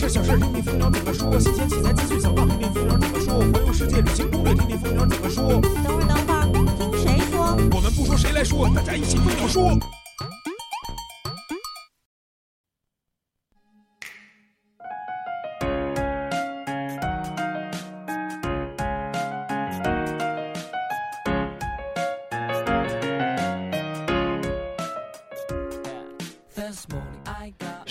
[0.00, 5.60] 大事小事听听蜂鸟怎么说，新鲜起来继续走吧听听蜂鸟怎么说，环游世界旅行攻略听听蜂鸟怎么说。
[5.60, 6.46] 等会儿，等会儿，
[6.76, 7.56] 听谁说？
[7.72, 9.76] 我们不说谁来说，大家一起蜂鸟说。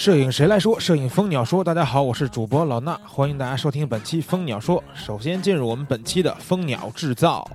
[0.07, 0.79] 摄影谁来说？
[0.79, 1.61] 摄影蜂鸟说。
[1.61, 4.81] 大家好，我是主播老衲，欢迎大家收听本期蜂鸟说。
[4.93, 7.45] 首先进入我们本期的蜂鸟制造。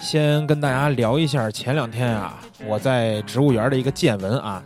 [0.00, 4.62] 先跟大家聊一下前两天啊，我在植物园的一个见闻啊。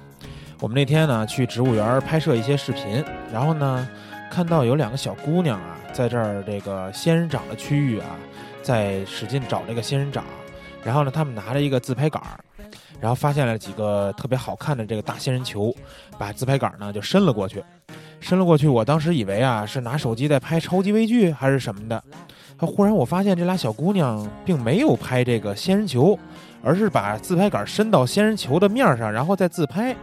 [0.60, 3.88] 我们那天呢去植物园拍摄一些视频，然后呢
[4.30, 8.06] 看到有两个小姑娘啊，在这儿这个仙人掌的区域啊。
[8.64, 10.24] 在使劲找这个仙人掌，
[10.82, 12.40] 然后呢，他们拿着一个自拍杆儿，
[12.98, 15.72] 然后发现了几个特别好看的这个大仙人球，
[16.18, 17.62] 把自拍杆呢就伸了过去，
[18.20, 18.66] 伸了过去。
[18.66, 22.02] 我当时以为啊是拿手机在拍超级微距还是什么的，
[22.58, 26.18] 忽然我发现这俩小姑娘并没有拍这个仙人球，
[26.62, 29.94] 而是把自拍杆伸到仙人球的面上，然后再自拍。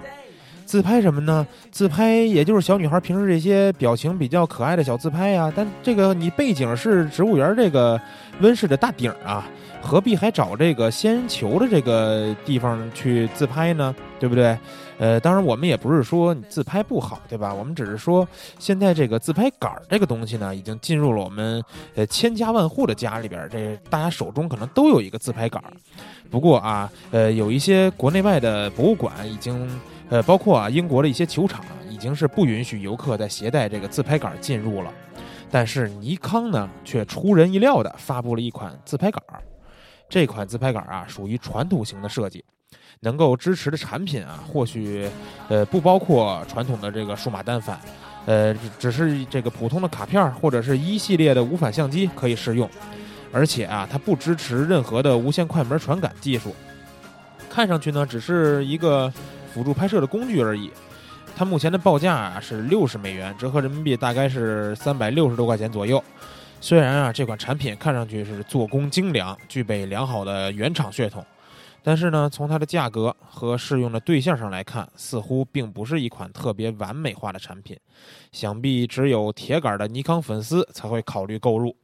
[0.71, 1.45] 自拍什么呢？
[1.69, 5.51] 自拍也就是小女孩平时这些表情比较可爱的小自拍呀。
[5.53, 7.99] 但这个你背景是植物园这个
[8.39, 9.45] 温室的大顶啊，
[9.81, 13.93] 何必还找这个仙人球的这个地方去自拍呢？
[14.17, 14.57] 对不对？
[14.97, 17.53] 呃，当然我们也不是说你自拍不好，对吧？
[17.53, 18.25] 我们只是说
[18.57, 21.61] 现在这个自拍杆这个东西呢，已经进入了我们
[21.95, 25.61] 呃千家万户的家里边，这大家手中可能都有一个自拍杆。
[26.29, 29.67] 不过啊，呃，有一些国内外的博物馆已经。
[30.11, 34.93] 呃，包括啊，英国的一些球场已经是不允许游客再携带这个自拍杆进入了，
[35.49, 39.23] 但是尼康呢，却出人意料的发布了一款自拍杆。
[40.09, 42.43] 这款自拍杆啊，属于传统型的设计，
[42.99, 45.09] 能够支持的产品啊，或许
[45.47, 47.79] 呃不包括传统的这个数码单反，
[48.25, 52.69] 呃，只是这个普通的卡片或者是一系列的无反相机可以适用，
[53.31, 56.53] 而且啊，它不支持任何的无线快门传感技术，
[57.49, 59.09] 看上去呢，只是一个。
[59.53, 60.71] 辅助拍摄的工具而已，
[61.35, 66.01] 它目前的报价啊是六十美元，折合人民币大概是三百六十多块钱左右。
[66.59, 71.25] 虽然啊这款产品看上去是做工精良，具备良好的原厂血统，
[71.83, 77.75] 但是呢从它的价格和适用的对象上来看，似乎并不是一款特别完美化的产品。
[78.31, 81.75] 想必只有铁杆的尼康粉丝才会考虑购入。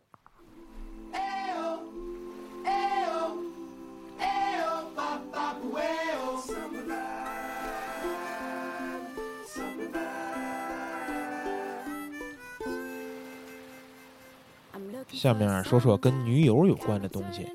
[15.17, 17.47] 下面说说跟女友有关的东西，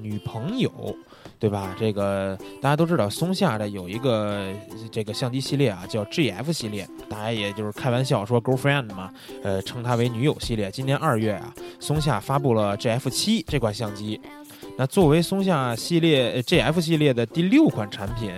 [0.00, 0.70] 女朋友，
[1.40, 1.74] 对吧？
[1.76, 4.52] 这个大家都知道，松下的有一个
[4.92, 9.10] 这个相机系列啊，叫 GF 系列，大家也就是开玩笑说 girlfriend 嘛，
[9.42, 10.70] 呃，称它为女友系列。
[10.70, 14.20] 今年二月啊，松下发布了 GF 七这款相机。
[14.76, 18.30] 那作为松下系列 GF 系列的第六款产品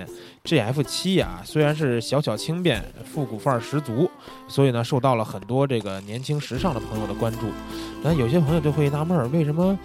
[0.47, 4.11] ，GF 七啊，虽然是小巧轻便、复古范儿十足，
[4.49, 7.49] 所以呢，受到了很多这个年轻时尚的朋友的关注。
[8.03, 9.79] 那有些朋友就会纳闷儿，为什么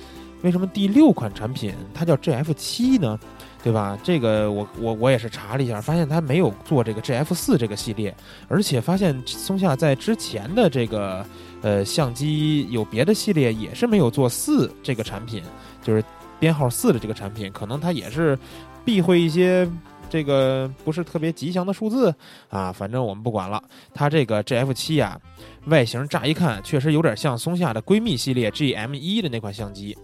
[0.43, 3.19] 为什么第六款产品它叫 GF 七呢？
[3.63, 3.97] 对吧？
[4.03, 8.15] 这个我我我也是查了一下，发现它没有做这个 GF 四这个系列，
[8.47, 11.25] 而且发现松下在之前的这个
[11.61, 15.43] 呃相机有别的系列也是没有做四这个产品，
[15.83, 16.03] 就是。
[16.41, 18.35] 编号四的这个产品，可能它也是
[18.83, 19.69] 避讳一些
[20.11, 22.13] 这个不是特别吉祥的数字
[22.49, 22.71] 啊。
[22.71, 23.63] 反正我们不管了。
[23.93, 25.19] 它这个 GF 七呀，
[25.65, 29.97] 外形乍一看确实有点像松下的闺蜜系列 GM 一的那款相机。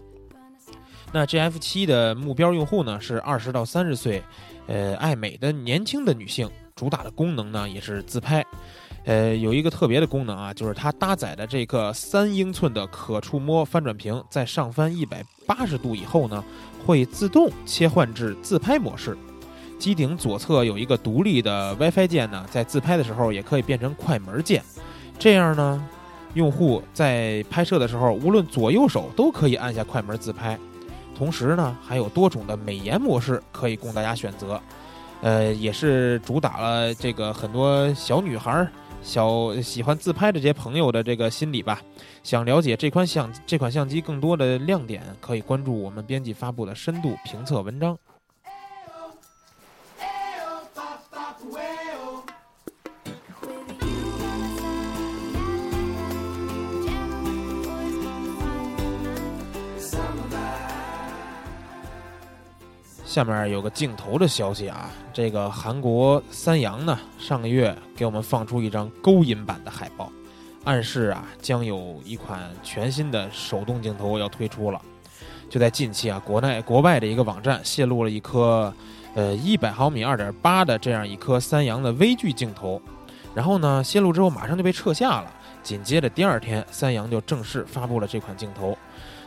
[1.11, 4.23] 那 GF 七的目标用户呢是二十到三十岁，
[4.67, 6.49] 呃，爱美的年轻的女性。
[6.75, 8.45] 主打的功能呢也是自拍。
[9.05, 16.43] 呃，有一个特别的功能啊，就是它搭载的这个三英寸的可触摸翻转屏，在上翻一百八十度以后呢，
[16.85, 19.17] 会自动切换至自拍模式。
[19.77, 24.63] 机顶左侧有一个独立的 WiFi 键呢，在自拍的时候也可以变成快门键。
[25.19, 25.87] 这样呢，
[26.33, 30.57] 用户在拍摄的时候，无论左右手都可以按下快门自拍。
[31.15, 34.61] 同时呢，还有多种的美颜模式可以供大家选择。
[35.21, 38.67] 呃，也是主打了这个很多小女孩儿。
[39.03, 41.79] 小喜欢自拍的这些朋友的这个心理吧，
[42.23, 47.97] 想了解这款相这款相机更多的亮点，可以关注我们编辑发布的深度评测文章。
[63.05, 70.11] 下面有个镜头的消息啊，这个韩国三洋呢，上个月给我们放出一张勾引版的海报，
[70.63, 74.79] 暗示啊将有一款全新的手动镜头要推出了。
[75.49, 78.71] 就在近期啊，国内国外的一个网站泄露了一颗，
[79.17, 82.79] 呃，一百毫米二点八的这样一颗三洋的微距镜头，
[83.33, 85.33] 然后呢，泄露之后马上就被撤下了。
[85.63, 88.77] 紧接着第二天，三洋就正式发布了这款镜头。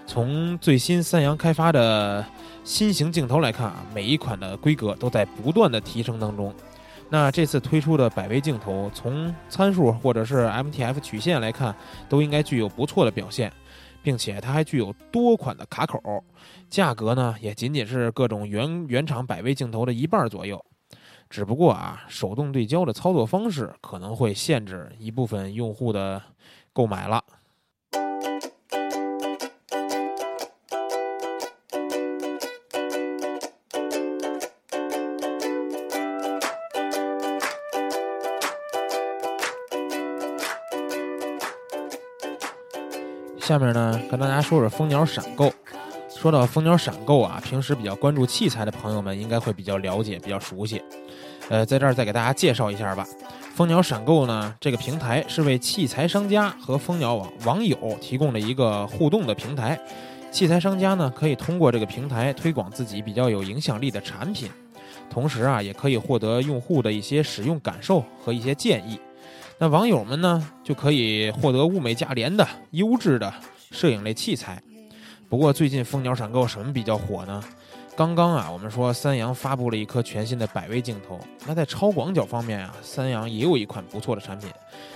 [0.06, 2.24] 从最新三洋开发的
[2.62, 6.54] 新型镜头来看啊，每一款的规格都在不断的提升当中。
[7.08, 11.74] 那这次推出的百微镜头，从参数或者是 MTF 曲线来看，
[12.08, 13.52] 都应该具有不错的表现，
[14.02, 16.00] 并且它还具有多款的卡口，
[16.68, 20.64] 价格呢也仅仅是各种原原厂百微镜头的一半左右。
[21.28, 26.20] 只不过啊，手动对焦的操作方式可能会限制一部分用户的
[26.72, 27.22] 购买了。
[43.50, 45.52] 下面呢，跟大家说说蜂鸟闪购。
[46.08, 50.80] 说到蜂鸟闪购啊，平时比较关注器材的朋友们应该会比较了解、比较熟悉。
[51.48, 53.04] 呃，在这儿再给大家介绍一下吧。
[53.52, 59.76] 蜂鸟闪购呢，这个平台是为器材商家和蜂鸟网网友提供了一个互动的平台。
[60.30, 64.48] 器材商家呢，可以通过这个平台推广自己比较有影响力的产品，
[65.10, 69.00] 同时啊，也可以获得用户的一些使用感受和一些建议。
[69.62, 73.30] 那网友们呢，就可以获得物美价廉的优质的
[73.70, 74.58] 摄影类器材。
[75.28, 77.44] 不过最近蜂鸟闪购什么比较火呢？
[77.94, 81.20] 刚刚啊，我们说三洋发布了一颗全新的百位镜头。
[81.46, 84.48] 那在超广角方面啊，三洋也有一款不错的产品，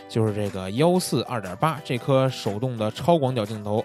[0.08, 3.84] 就是这个幺四二点八这颗手动的超广角镜头。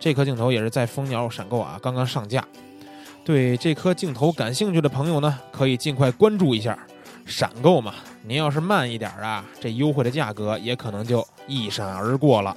[0.00, 2.42] 这颗镜头也是在蜂鸟闪购啊刚刚上架。
[3.26, 6.78] 对这颗镜头感兴趣的朋友呢，可以尽快关注一下。
[7.26, 12.56] 闪购嘛，您要是慢一点啊，这优惠的价格也可能就一闪而过了。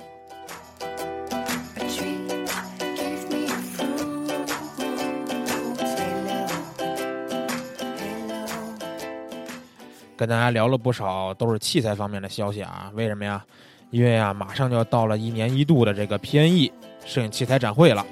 [10.16, 12.92] 跟大家聊了不少，都是器材方面的消息啊。
[12.96, 13.44] 为什么呀？
[13.92, 16.72] 因为啊，马上就要到了一年一度的这个 PNE
[17.06, 18.06] 摄影器材展会了。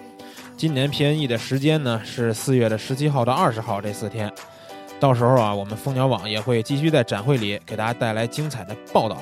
[0.56, 4.32] 今年 PNE 的时间呢是四月的十七号到二十号这四天。
[5.00, 9.18] 到时候啊，我们蜂鸟网也会继续在展会里给大家带来精彩的报道。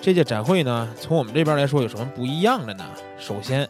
[0.00, 2.84] 这届展会呢，从我们这边来说有什么不一样的呢？
[3.18, 3.68] 首先，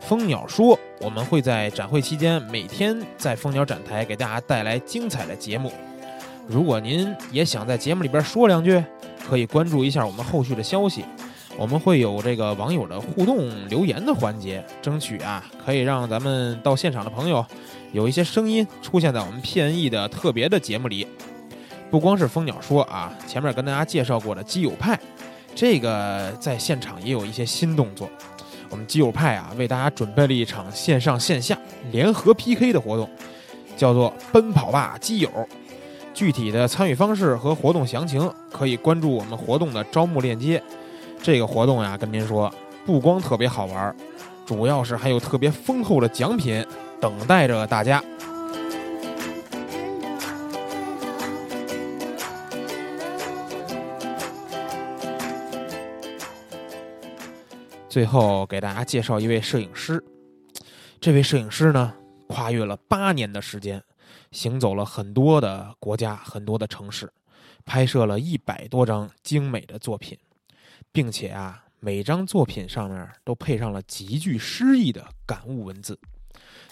[0.00, 5.72] 蜂鸟说我们会在展会期间每天在蜂鸟展台给大家带来精彩的节目。
[6.46, 8.82] 如果您也想在节目里边说两句，
[9.28, 11.04] 可以关注一下我们后续的消息。
[11.56, 17.44] 我们会有这个网友的互动留言的环节，争取啊可以让咱们到现场的朋友
[17.92, 21.06] 有一些声音出现在我们 PNE 的特别的节目里。
[21.90, 24.98] 不光是蜂鸟说啊，前面跟大家介绍过的基友派，
[25.54, 28.08] 这个在现场也有一些新动作。
[28.68, 31.58] 我们基友派啊为大家准备了一场线上线下
[31.90, 33.08] 联合 PK 的活动，
[33.74, 35.30] 叫做“奔跑吧基友”。
[36.12, 40.62] 具体的参与方式和活动详情，可以关注我们活动的招募链接。
[41.22, 42.52] 这个活动呀，跟您说，
[42.84, 43.96] 不光特别好玩，
[44.44, 46.62] 主要是还有特别丰厚的奖品
[47.00, 48.02] 等待着大家。
[57.88, 60.02] 最后给大家介绍一位摄影师，
[61.00, 61.94] 这位摄影师呢，
[62.28, 63.82] 跨越了八年的时间。
[64.30, 67.10] 行走了很多的国家，很多的城市，
[67.64, 70.18] 拍摄了一百多张精美的作品，
[70.92, 75.98] 并且啊，每张作品上面都配上了极具诗意的感悟文字。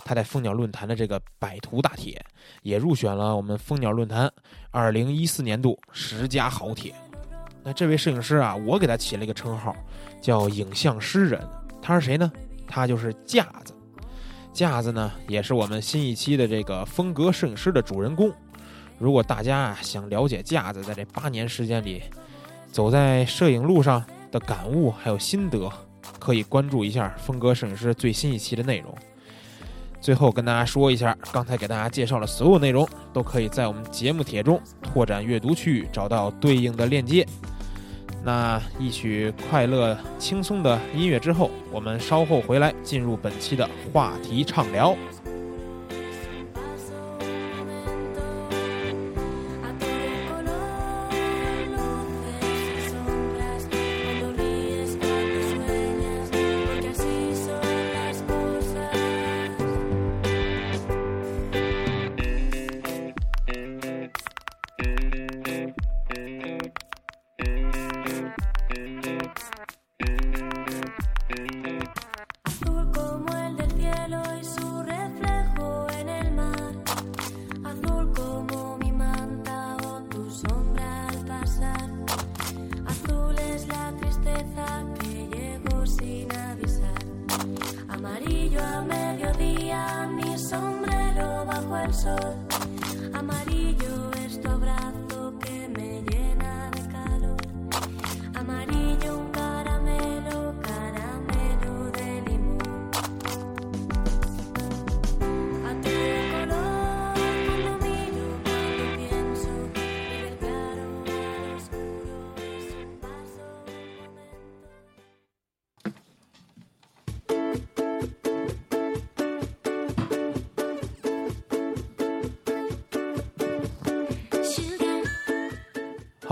[0.07, 2.25] 他在蜂鸟论坛的这个百图大帖
[2.63, 4.33] 也入选了我们蜂鸟论坛
[4.71, 6.95] 二零一四年度十佳好帖。
[7.65, 9.75] 那这位摄影师啊，我给他起了一个称号，
[10.23, 11.45] 叫影像诗人。
[11.83, 12.31] 他是谁呢？
[12.69, 13.75] 他就是架子。
[14.53, 18.33] 架子呢，也是我们新一期的这个风格摄影师的主人公。
[19.01, 22.01] 如果大家啊想了解架子在这八年时间里
[22.71, 25.69] 走在摄影路上的感悟还有心得，
[26.21, 28.97] 可以关注一下风格摄影师最新一期的内容。
[30.07, 37.27] 最后跟大家说一下，刚才给大家介绍的所有内容，都可以在我们节目帖中拓展阅读区域找到对应的链接。
[38.23, 44.97] 那一曲快乐轻松的音乐之后，我们稍后回来进入本期的话题畅聊。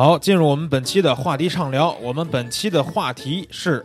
[0.05, 1.93] 好，进入我们本期的话题畅聊。
[1.93, 3.83] 我们本期的话题是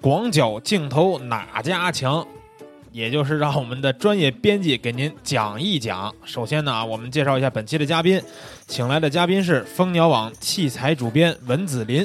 [0.00, 2.26] 广角镜头哪家强，
[2.90, 6.12] 也就是让我们的专业编辑给您讲一讲。
[6.24, 8.20] 首先呢，我们介绍一下本期的嘉宾，
[8.66, 12.04] 请来的嘉宾是蜂鸟网器材主编文子林，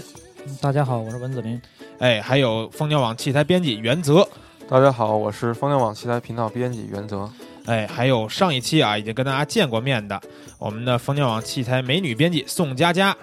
[0.62, 1.60] 大家好，我是文子林。
[1.98, 4.30] 哎，还有蜂鸟网器材编辑袁泽，
[4.70, 7.28] 大家好，我是蜂鸟网器材频道编辑袁泽。
[7.66, 10.22] 哎，还有上一期啊已经跟大家见过面的
[10.60, 13.18] 我们的蜂鸟网器材美女编辑宋佳佳。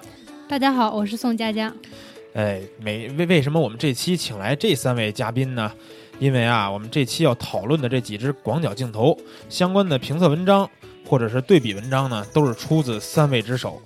[0.53, 1.73] 大家好，我是宋佳佳。
[2.35, 5.73] 哎，每为为什么我们这期请来这三位嘉宾呢？
[6.19, 9.17] 因为啊，我们这期要讨论的这几支广角镜头
[9.49, 10.69] 相关的评测文章
[11.07, 13.81] 或者是对比文章呢，都是出自三位之手。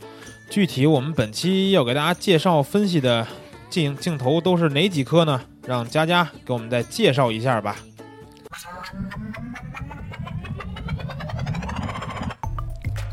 [0.50, 3.24] 具体我们本期要给大家介绍分析的
[3.70, 5.40] 镜镜头都是哪几颗呢？
[5.68, 7.76] 让佳佳给我们再介绍一下吧。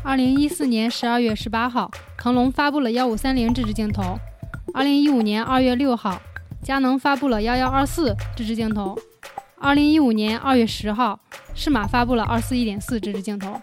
[0.02, 1.88] 二零一四年十二月十八号，
[2.24, 4.18] 腾龙发布了幺五三零这支镜头。
[4.72, 6.18] 二零一五年二月六号，
[6.62, 8.98] 佳能发布了幺幺二四这支镜头。
[9.58, 11.20] 二零一五年二月十号，
[11.54, 13.60] 适马发布了二四一点四这支镜头。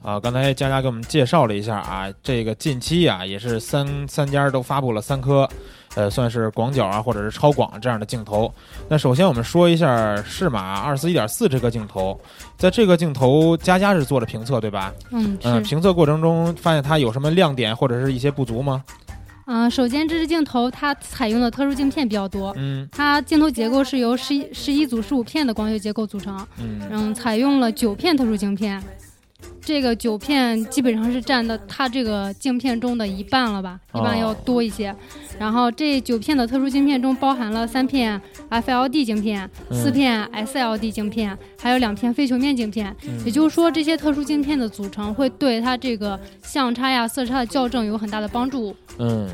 [0.00, 5.46] 啊，刚才佳佳给我们介绍了一下啊，这个近期啊也是三三家都发布了三颗，
[5.96, 8.52] 呃，算是广角啊或者是超广这样的镜头。
[8.86, 12.16] 那首先我们说一下适马二四一点四这个镜头，
[12.56, 14.92] 在这个镜头佳佳是做了评测对吧？
[15.10, 15.60] 嗯，嗯、是。
[15.62, 18.84] 评测过程中发现它有什么亮点或者是一些不足吗？
[19.46, 26.36] 嗯、首先这支镜头它采用的特殊镜片比较多，嗯它镜头结构是由十一十一组十五片的光学结构组成。
[26.58, 28.82] 嗯嗯，采用了九片特殊镜片，
[29.66, 34.94] 这个九片基本上是占的它这个镜片中的一半了吧，一半要多一些。
[35.40, 38.18] 然后这九片的特殊镜片中包含了三片
[38.48, 42.94] FLD 镜片、四嗯片 SLD 镜片，还有两片非球面镜片。
[43.08, 48.72] 嗯也就是说，这些特殊镜片的组成会对它这个相差呀、色差的校正有很大的帮助。
[48.98, 49.28] 嗯。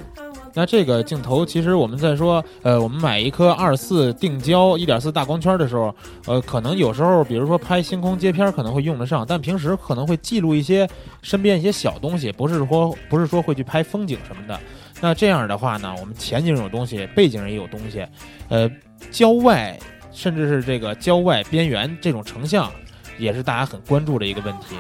[0.55, 5.95] 那这个镜头，其实我们在说，呃，我们买一颗二四定焦一点四大光圈的时候，
[6.27, 10.89] 呃，可能有时候，比如说拍星空接片可能会用得上，但平时可能会记录一些
[11.21, 14.59] 身边一些小东西，不是说不是说会去拍风景什么的。
[15.01, 18.07] 那这样的话呢，我们前景有东西，背景也有东西，
[18.49, 18.71] 呃，
[19.11, 19.77] 郊外
[20.13, 22.71] 甚至是这个郊外边缘这种成像，
[23.19, 24.77] 也是大家很关注的一个问题。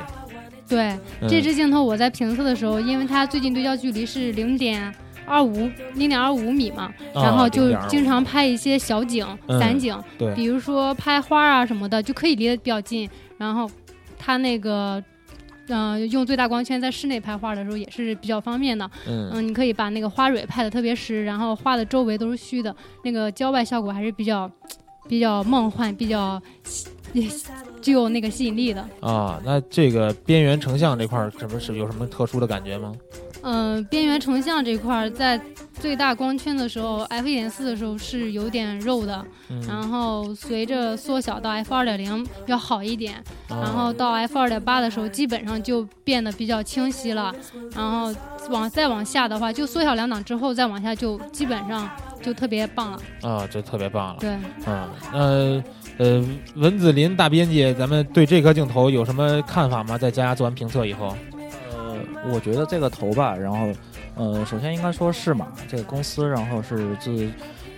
[0.69, 4.95] 对，嗯、这支镜头我在评测的时候，因为它最近对焦距离是零点
[5.27, 6.85] 二五零点二五米嘛，
[7.15, 13.11] 啊然后就经常拍一些小景、嗯散景，对比如说拍花啊什么的，就可以离得比较近。
[13.37, 13.69] 然后
[14.19, 15.03] 它那个，
[15.69, 18.89] 呃，用最大光圈在室内拍花的时候也是比较方便的。
[19.07, 24.51] 嗯嗯，你可以把那个花蕊拍的特别实，然后花的周围都是虚的，那个郊外效果还是比较
[25.09, 26.89] 比较梦幻，比较吸
[27.83, 28.89] 具有那个吸引力的。
[29.01, 32.93] 啊，那这个边缘成像这块儿，什么是有什么特殊的感觉吗？
[33.45, 35.41] 嗯，边缘成像这块儿在
[35.81, 43.15] 最大光圈的时候，f 一点四的时候是有点肉的，嗯，然后随着缩小到 f 二点零要好一点，
[43.49, 47.35] 啊然后到 f 二点八的时候基本上就变得比较清晰了，
[47.75, 48.15] 然后
[48.49, 51.91] 往再往下的话，就缩小两档之后再往下就基本上
[52.23, 53.01] 就特别棒了。
[53.23, 54.17] 啊，就特别棒了。
[54.21, 55.65] 对，嗯，那
[56.03, 56.21] 呃，
[56.57, 59.97] 文子林大编辑，咱们对这颗镜头有什么看法吗？
[59.97, 61.15] 在家做完评测以后，
[61.71, 61.97] 呃，
[62.33, 63.69] 我觉得这个头吧，然后，
[64.17, 67.31] 呃，首先应该说是马这个公司，然后是自，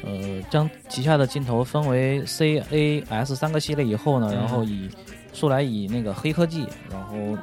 [0.03, 4.89] 呃，将旗下的镜头分为 C、A、S 三个系列以后呢，嗯然后以
[5.35, 7.39] 素来以那个黑科技，然后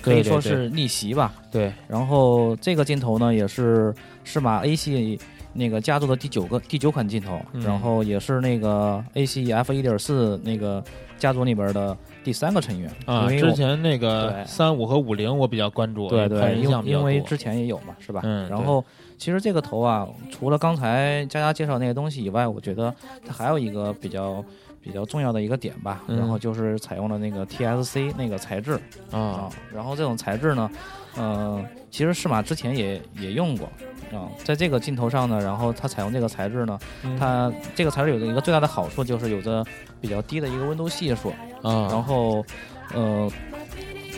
[0.00, 1.34] 可以说是逆袭吧。
[1.50, 5.20] 对，然后这个镜头呢，也是适马 A 系
[5.54, 7.62] 那个家族的第九个第九款镜头，嗯。
[7.62, 10.82] 然后也是那个 ACF 一点四那个
[11.18, 12.90] 家族里边的第三个成员。
[13.06, 14.44] 啊，因为我之前那个对。
[14.46, 18.20] 三五和五零我比较关注，对对，人因像比较因为之前也有嘛，是吧？
[18.24, 18.84] 嗯然后
[19.16, 22.92] 其实这个头啊，除了刚才佳佳介绍那些东西以外，我觉得
[23.26, 24.44] 它还有一个比较
[24.82, 26.18] 比较重要的一个点吧，嗯。
[26.18, 28.72] 然后就是采用了那个 TSC 那个材质。
[29.10, 29.18] 啊。
[29.18, 30.68] 啊，然后这种材质呢，
[31.16, 33.66] 呃，其实适马之前也也用过
[34.12, 39.64] 啊，在这个镜头上呢，然后它采用这个材质呢，嗯它这个材质有着一个最大的好处就是有着
[40.00, 41.30] 比较低的一个温度系数，
[41.62, 42.44] 啊，然后
[42.94, 43.30] 呃。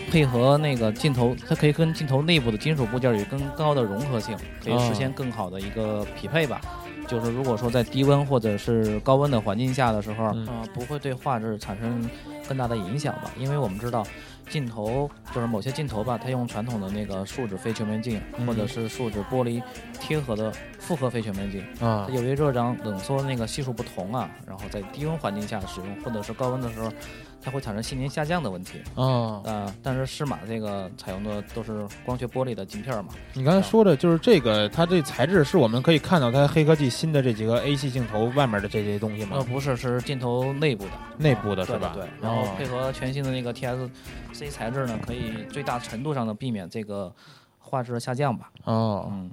[0.08, 6.60] 配合那个镜头，它可以跟镜头内部的金属部件有更高的融合性，可以哦实现更好的一个匹配吧。
[7.08, 12.08] 就是如果说在低温或者是高温的环境下的时候，嗯呃，不会对画质产生
[12.48, 13.32] 更大的影响吧？
[13.36, 14.06] 因为我们知道，
[14.48, 18.46] 镜头就是某些镜头吧，它用传统的那个树脂非全面镜，嗯。
[18.46, 19.62] 或者是树脂玻璃
[20.00, 22.06] 贴合的复合非全面镜，啊。
[22.08, 26.92] 它由于热胀冷缩那个系数不同啊，然后在低温环境下使用，或者是高温的时候，
[27.40, 28.80] 它会产生性能下降的问题。
[28.94, 39.46] 啊，啊、但是适马这个采用的都是光学玻璃的镜片嘛，你刚才说的就是这个，它这材质是我们可以看到它黑科技新的这几个 A 系镜头外面的这些东西吗呃，吗？
[39.50, 41.92] 不是，是镜头内部的，内部的是吧？
[41.94, 47.12] 对，然后哦配合全新的那个 TSC 材质呢，可以最大程度上的避免这个
[47.58, 48.50] 画质的下降吧。
[48.64, 49.30] 哦，嗯。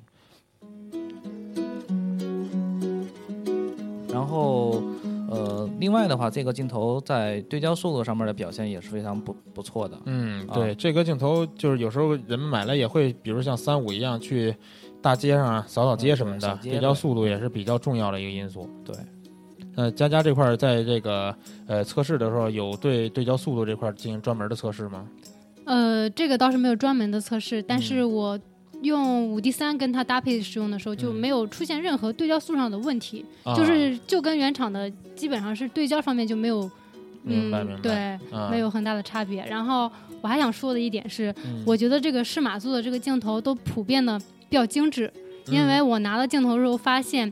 [4.10, 4.83] 然后，
[5.34, 9.98] 呃，另外的话，这个镜头在对焦速度上面的表现也是非常不不错的。
[10.06, 14.56] 嗯，啊对，这个镜头就是有时候人们买了也会，比如像三五一样去
[15.02, 18.70] 大街上啊扫扫街什么的嗯，对焦速度也是比较重要的一个因素。
[18.86, 18.96] 对，
[19.75, 21.36] 那佳佳这块儿在这个
[21.68, 25.08] 呃测试的时候，有对对焦速度这块儿进行专门的测试吗？
[25.66, 28.40] 呃，这个倒是没有专门的测试，但是嗯我
[28.84, 31.16] 用五 D 三跟它搭配使用的时候，就嗯。
[31.16, 33.56] 没有出现任何对焦速上的问题，啊。
[33.56, 36.69] 就是就跟原厂的基本上是对焦方面就没有，
[37.26, 37.93] 嗯对，
[38.32, 38.50] 啊。
[38.52, 39.46] 没有很大的差别。
[39.46, 39.91] 然后
[40.22, 41.63] 我还想说的一点是，嗯。
[41.65, 44.19] 我觉得这个适马做的这个镜头都普遍的
[44.50, 45.12] 比较精致，
[45.48, 47.32] 因嗯为我拿到镜头之后发现，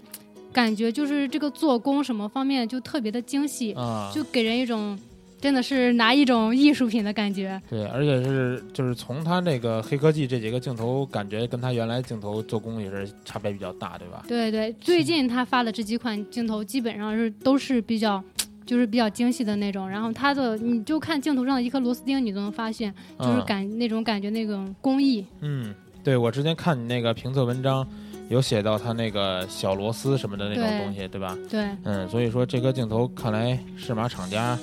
[0.52, 4.98] 感觉就是这个做工什么方面就特别的精细，啊，就给人一种
[5.42, 7.62] 真的是拿一种艺术品的感觉。
[7.70, 14.24] 对，而且是就是从它那个黑科技这几个镜头，感觉跟它原来镜头做工也是差别比较大，对吧？
[14.28, 18.24] 对对，最近他发的这几款镜头基本上是都是比较。
[18.64, 25.26] 就是比较精细的那种，然后它的你就看镜头上的一颗螺丝钉，你都能发现，就是嗯感、那种感觉那种工艺。
[25.42, 25.74] 嗯，
[26.04, 27.86] 对我之前看你那个评测文章，
[28.30, 31.38] 有写到它那个小螺丝什么的那种东西，对吧？
[31.50, 34.58] 对，嗯，所以说这颗镜头看来适马厂家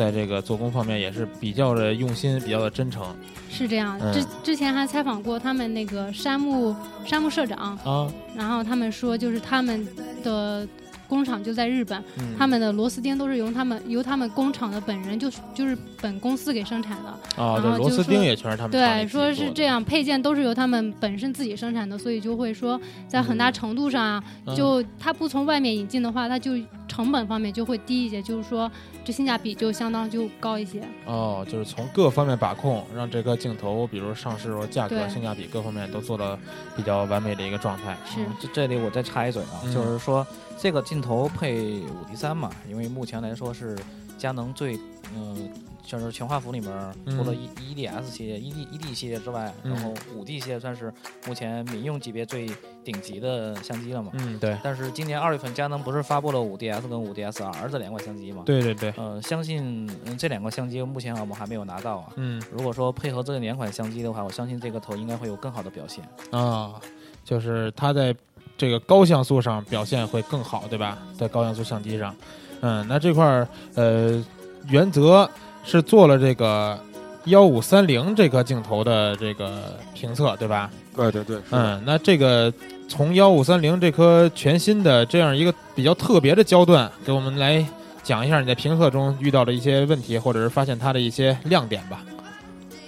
[0.00, 3.04] 在这个做工方面也是比较的用心，比较的真诚
[3.50, 3.98] 是这样。
[4.00, 8.10] 嗯之之前还采访过他们那个山木山木社长，啊。
[8.34, 9.86] 然后他们说，就是他们
[10.24, 10.66] 的
[11.10, 17.10] 工厂就在日本，嗯他们的螺丝钉都是由他们由他们工厂的本人就是就是本公司给生产的。
[17.42, 26.52] 啊，然对，螺丝钉也全是他们对，说是这，样，配件都是由他们本身自己生产的，所以就会说在很大程度上啊，嗯就它不从外面引进的话，它就
[26.86, 28.70] 成本方面就会低一些，就是说
[29.04, 30.80] 这性价比就相当就高一些。
[31.06, 36.38] 哦，就是从各方面把控，让这个镜头，比如上市时候价格、性价比各方面都做到
[36.76, 37.96] 比较完美的一个状态。
[38.04, 40.26] 是这这里我再插一嘴啊，嗯就是说
[40.60, 43.76] 这个镜头配五 D 三嘛，因为目前来说是
[44.18, 44.78] 佳能最
[45.16, 45.50] 嗯。
[45.82, 46.70] 就是全画幅里面
[47.06, 50.92] 除了嗯 E E D S 系列、E D E D 系列之外，嗯然后五 D 系列算是
[51.26, 52.48] 目前民用级别最
[52.84, 54.12] 顶级的相机了嘛。
[54.14, 58.44] 嗯，对，但是今年二月份，佳能不是发布了五 DS 跟五 DSR 这两款相机嘛？。
[58.46, 62.12] 对对对，呃，相信嗯这两个相机目前我们还没有拿到啊。
[62.14, 66.04] 嗯如果说配合这两款相机的话，我相信这个头应该会有更好的表现。
[66.30, 66.80] 啊，
[67.24, 68.14] 就是它在
[68.60, 70.98] 这个高像素上表现会更好，对吧？
[71.18, 72.14] 在高像素相机上，
[72.60, 74.22] 嗯，那这块儿呃，
[74.68, 75.26] 原则
[75.64, 76.78] 是做了这个
[77.24, 80.70] 幺五三零这颗镜头的这个评测，对吧？
[80.94, 82.52] 对对对，嗯，那这个
[82.86, 87.64] 从幺五三零这颗全新的这样一个比较特别的焦段，给我们来
[88.02, 92.02] 讲一下你在评测中遇到的一些问题，或者是发现它的一些亮点吧。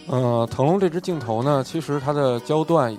[0.09, 2.95] 呃，腾龙这支镜头呢，其实它的焦段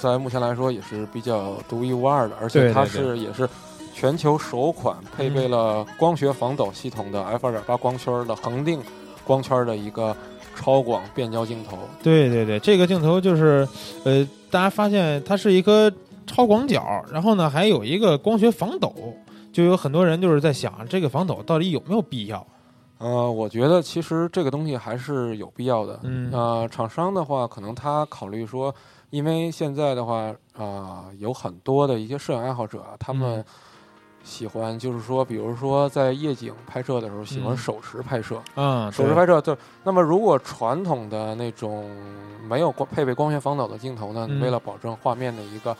[0.00, 3.48] 在目前来说也是比较独一无二的，而且它是也是
[3.92, 8.80] 全球首款配备了光学防抖系统的 f 二点八光圈的恒定
[9.24, 10.16] 光圈的一个
[10.56, 11.78] 超广变焦镜头。
[12.02, 13.68] 对对对，这个镜头就是，
[14.04, 15.92] 呃，大家发现它是一颗
[16.26, 18.94] 超广角，然后呢还有一个光学防抖，
[19.52, 22.46] 就有很多人就是在想，这个防抖到底有没有必要？
[22.98, 26.00] 呃，我觉得其实这个东西还是有必要的。
[26.02, 28.74] 嗯呃，厂商的话，可能他考虑说，
[29.10, 33.44] 因为现在的话，啊、有很多的一些摄影爱好者，他们嗯。
[34.22, 37.56] 喜欢就是说，比如说在夜景拍摄的时候，喜欢嗯。
[37.56, 38.38] 手持拍摄。
[38.54, 41.90] 嗯，手持拍摄，就那么如果传统的那种
[42.46, 45.74] 没有光配备光学防抖的镜头呢，嗯为了保证画面的一个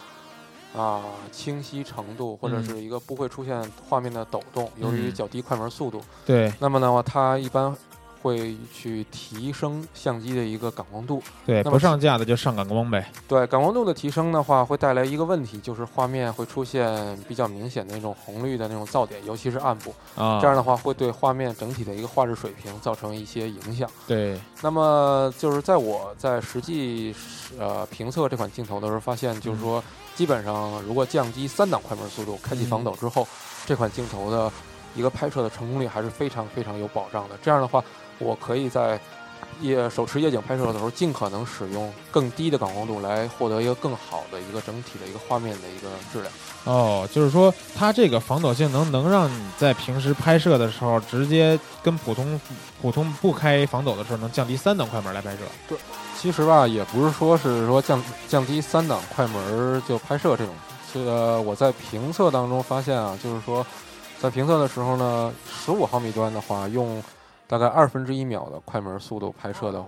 [0.75, 2.64] 啊、清晰程度，或者嗯。
[2.64, 5.12] 是一个不会出现画面的抖动，由于嗯。
[5.12, 7.77] 较低快门速度，对，那么的话，它一般
[8.23, 11.23] 会去提升相机的一个感光度。
[11.47, 13.11] 对，那么不上架的就上感光呗。
[13.27, 19.95] 对感光度的提升的话，会带来一个问题，就是画面会出现比较明显的那种红绿的那种噪点，尤其是暗部。
[20.17, 23.89] 啊，这样的话，会对画面整体的一个画质水平造成一些影响。
[24.07, 27.15] 对，那么就是在我在实际
[27.59, 29.83] 呃评测这款镜头的时候，发现就是说，
[30.15, 33.27] 基本上如果降低三档快门速度，开启防抖之后，
[33.67, 34.51] 这款镜头的
[34.95, 37.39] 一个拍摄的成功率还是非常非常有保障的。
[37.43, 37.83] 这样的话，
[38.21, 39.01] 我可以在
[39.61, 46.33] 夜手持夜景拍摄的时候，尽可能使用更低的感光度来获得一个更好的一个整体的一个画面的一个质量。
[46.65, 52.41] 哦，就是说它这个防抖性能能让你在平时拍摄的时候，直接跟普通
[52.81, 55.39] 普通不开防抖的时候，能降低三档快门来拍摄。
[55.69, 55.77] 对
[56.19, 60.55] 其实吧，也不是说是说降降低三档快门儿就拍摄这种。
[60.93, 63.65] 这个我在评测当中发现啊，就是说，
[64.21, 67.03] 在评测的时候呢，十五毫米端的话，用
[67.51, 69.85] 大概二分之一秒的快门速度拍摄的。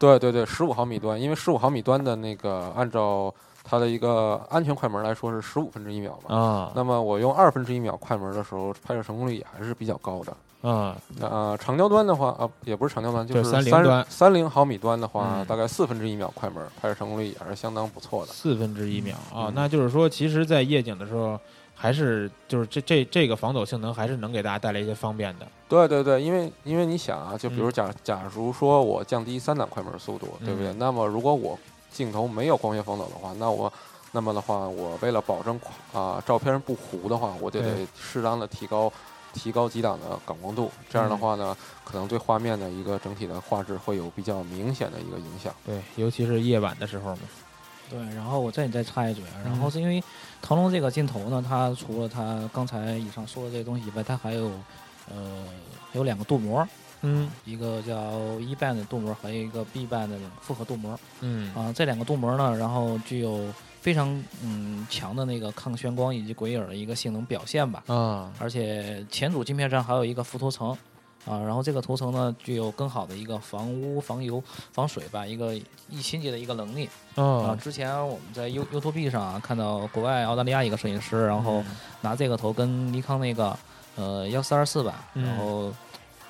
[0.00, 6.36] 对对对，十五毫米端，因为十五毫米端的那个按照它的一个安全快门来说是十五分之一秒嘛。
[6.36, 10.36] 啊那么我用二分之一秒快门的时候，拍摄成功率也还是比较高的。
[10.68, 18.32] 啊，呃，长焦端的话，呃，也不是长焦端，就就是三30端三零毫米端的话，嗯大概四分之一秒快门，拍摄成功率也是相当不错的。
[18.32, 21.38] 四分之一秒啊嗯，那就是说，其实，在夜景的时候，
[21.82, 25.46] 还是就是这这这个防抖性能还是能给大家带来一些方便的。
[25.68, 30.70] 对对对，因为因为你想啊，就比如嗯假、假如说我降低三档快门速度，对不对？
[30.70, 31.58] 嗯那么如果我
[31.90, 33.72] 镜头没有光学防抖的话，那我
[34.12, 35.58] 那么的话，我为了保证
[35.92, 38.92] 啊、照片不糊的话，我就得适当的提高
[39.32, 45.52] 提高几档的感光度，这样的嗯话呢，可能对画面的一个整体的画质会有比较明显的一个影响。
[45.66, 47.22] 对，尤其是夜晚的时候嘛。
[47.92, 50.02] 对，然后我这里再插一嘴啊，然嗯后是因为
[50.40, 54.50] 腾龙这个镜头呢，它除了它刚才以上说的这些东西以外，它还有
[55.10, 55.44] 呃
[55.92, 56.66] 还有两个镀膜，
[57.02, 61.70] 嗯一个叫一 band 的镀膜，还有一个 B band 的复合镀膜嗯啊。
[61.70, 63.46] 这两个镀膜呢，然后具有
[63.82, 64.08] 非常
[64.42, 67.84] 嗯强的那个抗眩光以及鬼影的一个性能表现吧。
[67.88, 70.74] 啊而且前组镜片上还有一个浮涂层
[71.24, 75.54] 啊，然后这个涂层呢具有更好的一个防污、防油、防水吧，一个
[75.88, 77.22] 易清洁的一个能力啊。
[77.22, 81.62] 啊，之前我们在 U YouTube 上啊看到国外澳大利亚一个摄影师，然后
[82.00, 83.56] 拿这个头跟尼康那个
[83.96, 85.72] 呃幺四二四吧，嗯然后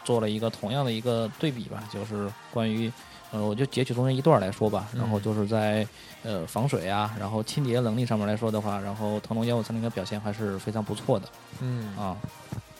[0.04, 2.92] 做了一个同样的一个对比吧，就是关于。
[3.34, 5.88] 呃，我就截取中间一段来说吧，然后嗯就是在
[6.22, 11.26] 呃防水啊，然后清洁能力上面来说的话，然后腾龙幺五三零的表现还是非常不错的
[11.60, 12.14] 嗯啊。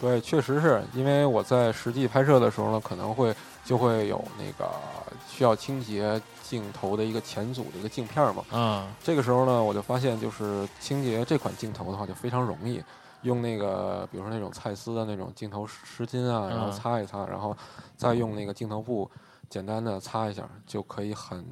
[0.03, 3.33] 对，确实是因为我在实际拍摄的时候呢，可能会
[3.65, 4.69] 就会有那个
[5.29, 8.45] 需要清洁镜头的一个前组的一个镜片嘛。
[8.51, 12.83] 嗯这个时候呢，我就发现就是清洁这款镜头的话就非常容易，
[13.23, 17.57] 用那个比如说那种蔡司的那种镜头湿巾啊，然后嗯擦一擦，然后
[17.97, 19.09] 再用那个镜头布
[19.49, 21.47] 简单的擦一下，就可以很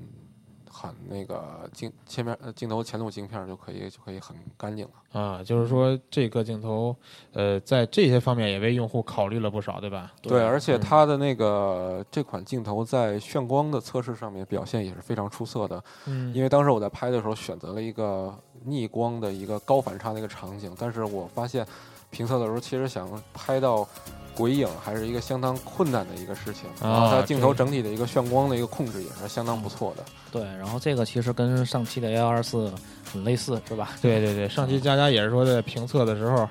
[0.81, 5.21] 很那个镜前面呃镜头前路镜片就可以就可以很干净了。
[5.21, 6.97] 啊，就是说这个镜头，
[7.33, 10.13] 呃，在这些方面也为用户考虑了不少，对吧？
[10.23, 21.67] 对，而且嗯它的那个这款镜头在眩光的测试上面表现也是非常出色的，嗯因为当时我在拍的时候选择了一个逆光的一个高反差的一个场景，但是我发现
[22.11, 23.87] 评测的时候其实想拍到
[24.35, 30.05] 鬼影还是一个相当困难的一个事情，然后它啊镜头整体的一个眩光的一个控制也是相当不错的。
[30.31, 32.73] 对，然后这个其实跟上期的幺二四
[33.13, 33.91] 很类似，是吧？
[34.01, 36.49] 对对对，上期佳佳也是说在评测的时候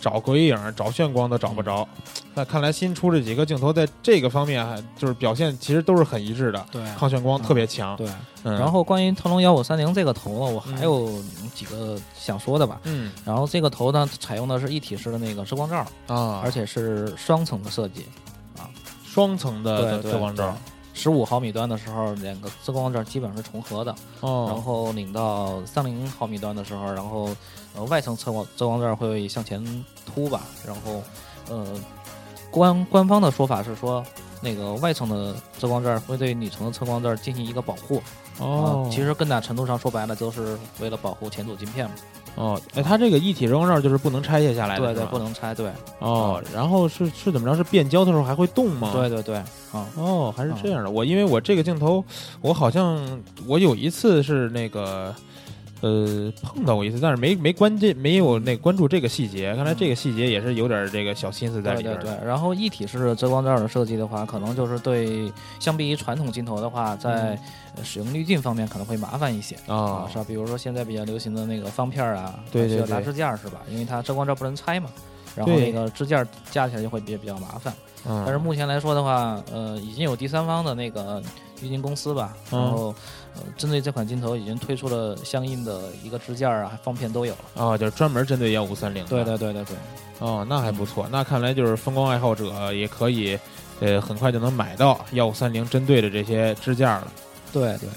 [0.00, 1.86] 找鬼影、找炫光都找不着。
[2.34, 7.96] 那看来新出这几个镜头在这个方面还就是表现其实都是很一致的，对抗眩光特别强。
[7.96, 8.08] 对。
[8.42, 11.22] 嗯，然后关于腾龙幺五三零这个头呢，我还有
[11.54, 12.80] 几个想说的吧。
[12.84, 18.06] 嗯然后这个头呢，采用的是一体式的那个遮光罩，啊，而且是双层的设计
[18.56, 18.64] 啊，
[19.04, 20.56] 双层的遮光罩。
[20.92, 23.94] 十五毫米端的时候，两个遮光罩基本上是重合的。
[24.20, 27.28] 然哦，后拧到三零毫米端的时候，然后
[27.74, 29.62] 呃外层遮光遮光罩会向前
[30.06, 31.02] 凸吧，然后
[31.48, 31.66] 呃
[32.50, 34.04] 官官方的说法是说。
[34.42, 38.02] 那个外层的遮光罩会对里层的遮光罩进行一个保护，
[38.38, 41.94] 哦啊，其实更大程度上说白了就是为了保护前组镜片嘛。
[42.40, 47.54] 哦，哎，它这个一体遮光罩就是不能拆卸下来的，对对，不能拆，对，哦，然后是是怎么着？
[47.54, 48.90] 是变焦的时候还会动吗？
[48.94, 49.36] 对对对，
[49.72, 50.90] 啊，哦，还是这样的。
[50.90, 52.02] 我因为我这个镜头，
[52.40, 52.98] 我好像
[53.46, 55.14] 我有一次是那个。
[55.80, 62.02] 呃，碰到过一次，但是没没关这没有那关注这个细节，看来这个细节也是有点这个小心思在里对边的。
[62.02, 62.26] 对对。
[62.26, 67.38] 然后一体式遮光罩的设计的话，可能就是对相比于传统镜头的话，在
[67.76, 69.56] 呃使用滤镜方面可能会麻烦一些。
[69.66, 70.24] 啊啊，是吧？
[70.26, 73.60] 比如说现在比较流行的那个方片儿啊，对对对需要拉支架是吧？
[73.70, 74.90] 因为它遮光罩不能拆嘛。
[75.36, 77.72] 然后那个支架架起来就会比比较麻烦。
[78.04, 81.22] 嗯，但是目前来说的话，呃，已经有第三方的那个
[81.62, 82.94] 滤镜公司吧，嗯然后
[83.36, 87.38] 呃，针对这款镜头已经推出了相应的一个支架啊，放片都有了。
[87.54, 89.04] 哦，就是专门针对幺五三零。
[89.06, 89.76] 对对对对对，
[90.18, 91.08] 哦，那还不错。
[91.10, 93.38] 那看来就是风光爱好者也可以，
[93.80, 97.12] 呃，很快就能买到幺五三零针对的这些支架了。
[97.52, 97.88] 对对。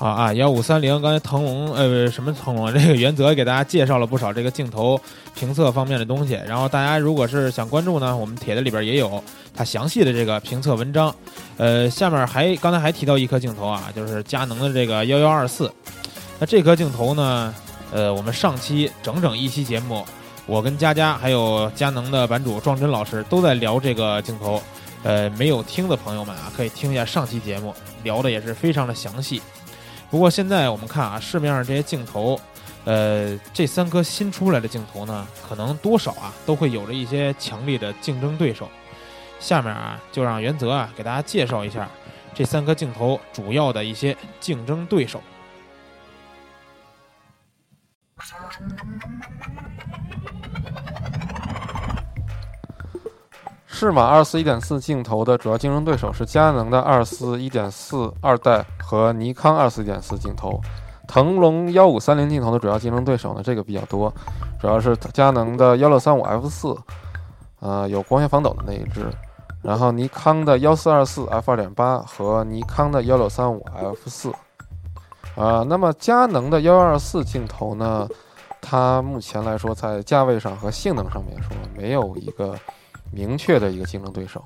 [0.00, 4.98] 好啊，幺五三零，刚才腾龙呃不是什么腾龙，这个原则给大家介绍了不少这个镜头
[5.34, 6.40] 评测方面的东西。
[6.48, 9.22] 然后大家如果是想关注呢，我们帖子里边也有
[9.54, 11.14] 它详细的这个评测文章。
[11.58, 15.70] 呃，下面还刚才还提到一颗镜头啊，就是佳能的这个幺幺二四。
[16.38, 17.54] 那这颗镜头呢，
[17.92, 20.02] 呃，我们上期整整一期节目，
[20.46, 24.62] 我跟佳佳还有佳能的版主壮真老师都在聊这个镜头。
[25.02, 29.42] 呃，没有听的朋友们啊，可以听一下上期节目，聊的也是非常的详细。
[30.10, 32.38] 不过现在我们看啊，市面上这些镜头，
[32.84, 38.68] 呃，这三颗新出来的镜头呢，可能多少啊都会有着一些强力的竞争对手。
[39.38, 41.88] 下面啊，就让袁泽啊给大家介绍一下
[42.34, 45.22] 这三颗镜头主要的一些竞争对手。
[53.80, 60.60] 适马二四一点四镜头的主要竞争对手是佳能的二四一点四二代和尼康二四一点四镜头。
[61.08, 64.12] 腾龙幺五三零镜头的主要竞争对手呢，这个比较多，
[64.60, 66.76] 主要是佳能的幺六三五 F 四，
[67.60, 69.10] 呃，有光学防抖的那一只，
[69.62, 74.30] 然后尼康的幺四二四 F 二点八和尼康的幺六三五 F 四。
[75.36, 78.06] 啊，那么佳能的幺二四镜头呢，
[78.60, 82.54] 它目前来说在价位上和性能上面说没有一个
[83.12, 84.44] 明确的一个竞争对手。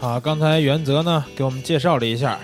[0.00, 2.38] 好，刚才原则呢给我们介绍了一下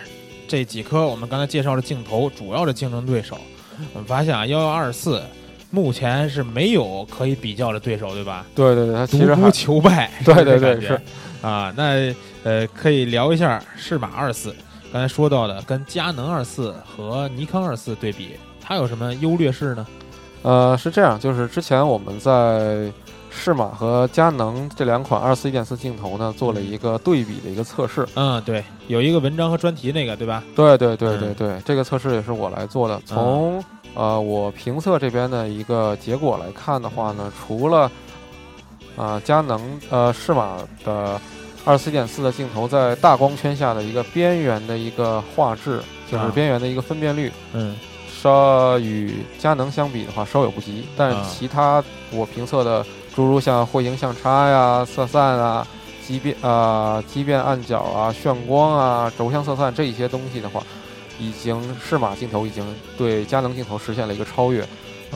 [0.48, 3.38] 这几颗我们刚才介绍的镜头主要的竞争对手。
[3.92, 5.22] 我们发现啊，幺幺二四
[5.70, 8.44] 目前是没有可以比较的对手，对吧？
[8.54, 11.00] 对对对，他其独孤实还求败， 对对对是
[11.42, 11.72] 啊。
[11.76, 14.54] 那呃，可以聊一下适马二四，
[14.92, 19.86] 刚才说到的跟佳能二四和尼康二四对比，它有什么优劣势呢？
[20.42, 22.92] 呃是这样，就是之前我们在
[23.36, 28.06] 适马和佳能这两款二四一点四镜头呢做了一个对比的一个测试。
[28.14, 30.42] 嗯，对，有一个文章和专题那个，对吧？
[30.54, 33.00] 对对对嗯对对，这个测试也是我来做的。
[33.04, 33.62] 从
[33.94, 37.90] 呃我评测这边的一个结果来看的话呢，除了
[38.96, 41.20] 啊、佳能呃适马的
[41.64, 47.76] 二四一点四的镜头在大光圈下的一个边缘的一个画质，就是啊边缘的一个分辨率，嗯
[48.22, 55.66] 稍与佳能相比的话稍有不及，但其他我评测的诸如像彗形相差呀、色散啊、
[56.06, 60.62] 畸变啊、畸变暗角啊、炫光啊、轴向色散这一些东西的话，
[61.18, 62.64] 已经适马镜头已经
[62.98, 64.66] 对佳能镜头实现了一个超越。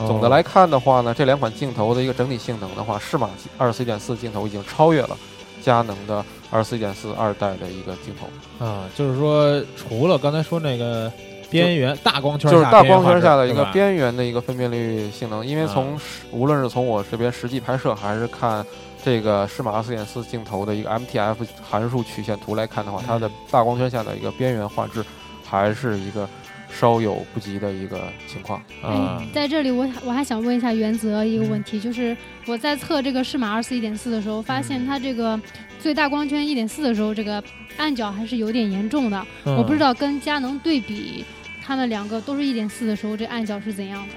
[0.07, 5.17] 总的哦来看的话呢，这两款镜头的一个整体性能的话，适马二四一点四镜头已经超越了
[5.61, 8.65] 佳能的二四一点四二代的一个镜头。
[8.65, 11.11] 啊，就是说，除了刚才说那个
[11.49, 15.99] 边缘大光圈下就是大光圈下的一个边缘的一个分辨率性能，因为从
[16.31, 18.65] 无论是从我这边实际拍摄，还是看
[19.03, 25.03] 这个适马二四点四镜头的一个 MTF 函数曲线图来看的话，它的嗯大光圈下的一个边缘画质
[25.43, 26.27] 还是一个
[26.69, 28.59] 稍有不及的一个情况。
[28.83, 35.39] 啊哎，在这里我我还想问一下原则一个问题，就是我在测这个适马二四一点四的时候，发现它这个
[35.79, 37.41] 最大光圈一点四的时候，这个
[37.77, 39.25] 暗角还是有点严重的。
[39.45, 41.23] 嗯我不知道跟佳能对比，
[41.69, 44.15] 他们两个都是一点四的时候，这暗角是怎样的？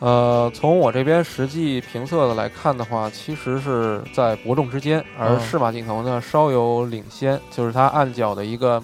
[0.00, 8.82] 呃，从我这边实际评测的来看的话，其实是在伯仲之间，而嗯适马镜头呢稍有领先，就是它暗角的一个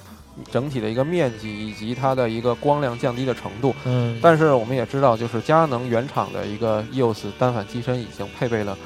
[0.52, 3.74] 整体的一个面积以及它的一个光亮降低的程度。
[3.86, 8.76] 嗯，但是我们也知道，就是佳能原厂的一个 EOS 单反机身已经配备了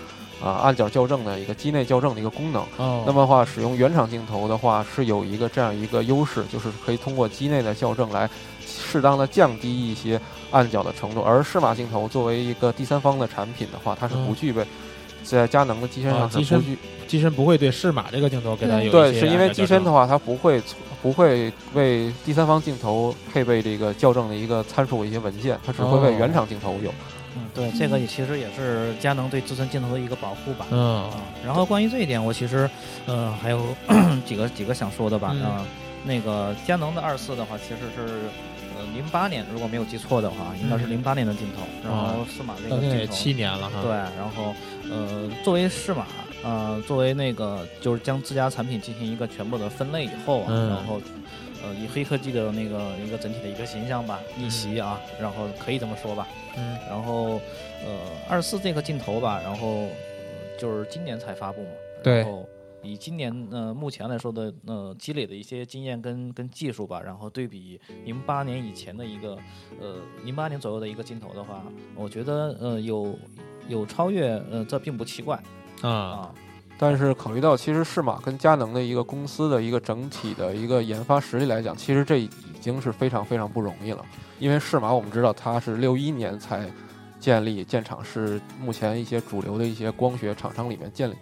[0.42, 2.62] 啊、暗角校正的一个机内校正的一个功能。
[2.76, 8.28] 哦，那么的话，使用原厂镜头的话，是有一个这样一个优势，就是可以通过机内的校正来
[8.94, 10.20] 适当的降低一些
[10.52, 11.20] 暗角的程度。
[11.20, 14.64] 而适马镜头作为一个第三方的产品的话，它是不嗯具备
[15.24, 16.78] 在佳能的机身啊上是机身不具
[17.08, 20.62] 机身不会对适马这个镜头给它有一对，是因为机身的话，它不会
[21.02, 26.94] 不会为第三方镜头配备这个校正的一个参数一些文件，它只会为哦原厂镜头有。
[27.36, 30.66] 嗯，对，这个也其实也是佳能对自身镜头的一个保护吧。
[30.70, 31.10] 嗯啊，
[31.44, 32.70] 然后关于这一点，我其实，
[33.06, 33.60] 呃，还有
[34.24, 35.32] 几个几个想说的吧。
[35.34, 35.66] 嗯啊，
[36.04, 38.53] 那个佳能的二四的话，其实是呃
[38.94, 41.62] 零八年，如果没有记错的话，应该是嗯零八年的镜头。
[41.82, 43.82] 然后啊适马这个镜头，七年了哈。
[43.82, 44.54] 对，然后
[44.90, 46.06] 呃，作为适马，
[46.42, 51.00] 呃，作为那个就是将自家产品进行一个全部的分类以后啊，嗯然后
[51.62, 56.26] 呃，以黑科技的那个一个整体的一个形象吧，逆袭啊，然后可以这么说吧。
[56.56, 57.40] 嗯然后
[57.84, 59.88] 呃，二四这个镜头吧，然后、呃
[60.56, 62.48] 就是今年才发布嘛，对然后
[62.84, 69.38] 以今年呃目前来说的呃积累的一些经验跟跟技术吧，然后对比零八年以前的一个
[69.80, 71.62] 呃零八年左右的一个镜头的话，
[71.96, 73.18] 我觉得呃有
[73.66, 75.42] 有超越呃这并不奇怪
[75.82, 76.34] 啊啊。
[76.76, 82.28] 但是考虑到其实适马跟佳能的一个公司的一个整体的一个研发实力来讲，其实这已
[82.60, 84.04] 经是非常非常不容易了。
[84.40, 86.68] 因为适马我们知道它是六一年才
[87.20, 91.14] 建立建厂，是目前一些主流的一些光学厂商里面建立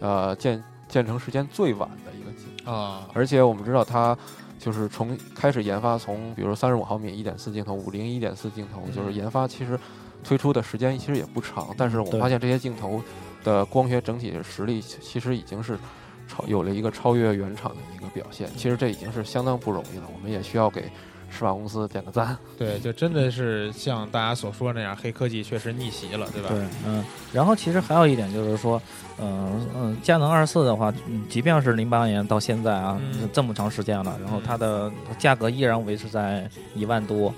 [0.00, 2.72] 呃建建成时间最晚的一个镜。
[2.72, 4.16] 啊而且我们知道它
[4.58, 9.78] 就是从开始研发，从比如三十五毫米一点四镜头、五零一点四镜头，就是研发其实
[10.24, 13.00] 推出的时间其实也不长，但是我对发现这些镜头
[13.44, 15.78] 的光学整体的实力其实已经是
[16.26, 20.90] 超有了一个超越原厂的一个表现，其实这已经是相当不容易了，我们也需要给
[21.30, 22.36] 适马公司点个赞。
[22.58, 26.48] 对，就真的是像大家所说那样，黑科技确实逆袭了，对吧？
[26.50, 28.80] 对，嗯，然后其实还有一点就是说，
[29.18, 37.32] 嗯、嗯，佳能二四的话，嗯，即便是零八年到现在啊，嗯这么长时间了，然后它的价格依然维持在一万多，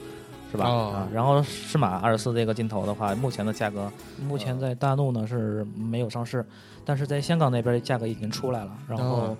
[0.51, 0.66] 是吧？
[0.66, 3.90] 哦啊，然后适马二十四这个镜头的话，目前的价格，
[4.27, 6.44] 目前在大陆呢是没有上市，
[6.85, 9.37] 但是在香港那边价格已经出来了，然后哦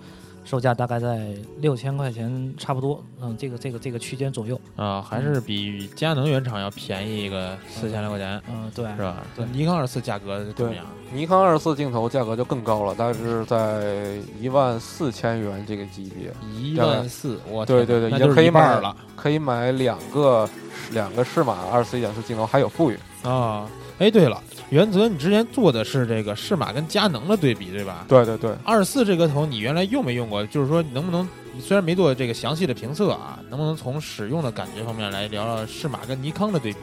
[0.49, 1.27] 售价大概在
[1.59, 9.17] 六千块钱差不多，嗯，这个这个这个区间左右，啊，还是比佳能原厂要便宜一个四千来块钱，嗯，对，是吧？
[9.35, 10.83] 对尼康二四价格怎么样？
[11.13, 20.49] 尼康二四镜头价格就更高了，大概是在一万四千元这个级别，一万四，我对对对已经可以买一半儿了可以买两个
[20.93, 22.97] 两个适马二四一点四镜头，还有富裕。
[23.21, 23.69] 啊！
[23.99, 28.05] 哎，对了，原则你之前做的是这个适马跟佳能的对比，对吧？
[28.07, 30.45] 对对对，二四这个头你原来用没用过？
[30.45, 31.27] 就是说，能不能
[31.59, 36.79] 虽然没做这个详细的评测啊，能不能从使用的感觉方面来聊聊适马跟尼康的对比？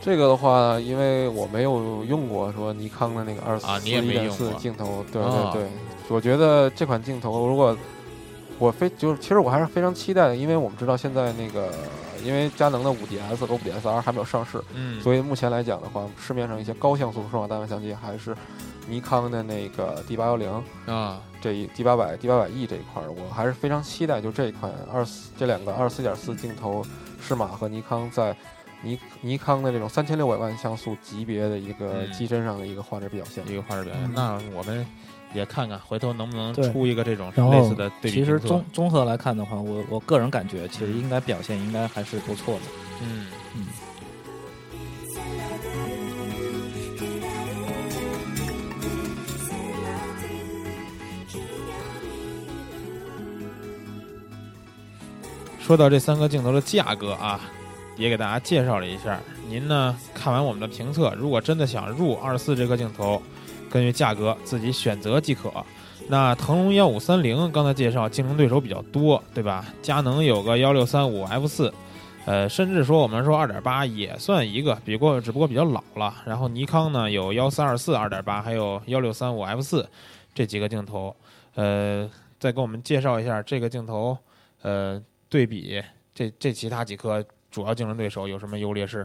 [0.00, 5.68] 这个的话，因为我没有用过说尼康的那个二四啊你也一点没用过四镜头，对哦对对，
[6.08, 7.76] 我觉得这款镜头如果
[8.58, 11.70] 我非就是其实我还是非常期待的，因为我们知道现在那个
[12.24, 18.34] 因为佳能的五 DS 和五 DS R 还没有上市，嗯所以目前来讲的话，市面上一些高像素数码单反相机还是
[18.88, 20.50] 尼康的那个 D 八幺零
[20.86, 26.84] 啊，这一 D 八百 D 八百 E 这一块儿，我还是非常期待，就这一款二四这两个二四点四镜头，
[27.20, 28.36] 适马和尼康在
[28.82, 33.46] 尼尼康的这种三千六百万像素级别的一个嗯机身上的一个画质表现。
[33.48, 34.04] 一个画质表现。
[34.04, 34.86] 嗯那我们
[35.34, 42.60] 也看看，回头能不能出一个这种类似的对比其实综综合来看的话，我我个人感觉其实应该表现应该还是不错的。
[43.02, 43.66] 嗯嗯，
[55.58, 57.40] 说到这三个镜头的价格啊，
[57.96, 59.20] 也给大家介绍了一下。
[59.48, 63.20] 您呢看完我们的评测，如果真的想入二四这个镜头，
[63.74, 65.52] 根据价格自己选择即可。
[66.06, 69.66] 那腾龙幺五三零刚才介绍竞争对手比较多，对吧？
[69.82, 71.74] 佳能有个幺六三五 F 四，
[72.24, 76.14] 呃，甚至说我们说二点八也算一个，比过只不过比较老了。
[76.24, 79.84] 然后尼康呢有幺三二四二点八，还有幺六三五 F 四
[80.32, 81.12] 这几个镜头，
[81.56, 82.08] 呃，
[82.38, 84.16] 再给我们介绍一下这个镜头，
[84.62, 85.82] 呃，对比
[86.14, 89.04] 这这其他几颗主要竞争对手有什么优劣势？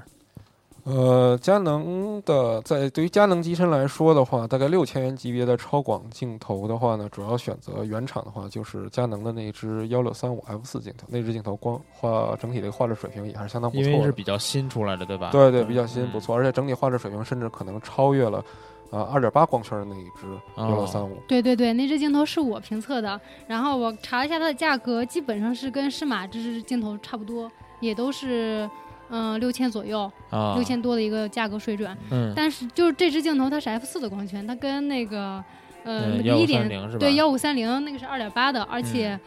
[0.90, 13.92] 呃，佳能的在对于佳能机身来说的话，大概六千元级别的超广镜头的话呢，主要选择原厂的话就是佳能的那只幺六三五 F 四镜头，那只镜头光画整体的画质水平也还是相当不错的。
[13.92, 15.30] 因为是比较新出来的，对吧？
[15.32, 18.44] 对对，比较新，嗯不错，而且整体画质水平甚至可能超越了，
[18.90, 20.28] 呃，二点八光圈的那一只
[20.58, 21.18] 幺六三五。
[21.28, 28.68] 对对对，那只镜头是我评测的，然后我查了一下它的价格，基本上是跟适马这只镜头差不多，也都是
[29.10, 31.95] 嗯六千左右，啊，六千多的一个价格水准。
[32.12, 35.43] 嗯，但是就是这支镜头它是 f 四的光圈，它跟那个
[35.84, 36.99] 呃一点三零是吧？
[36.99, 39.20] 对幺五三零那个是二点八的，而且、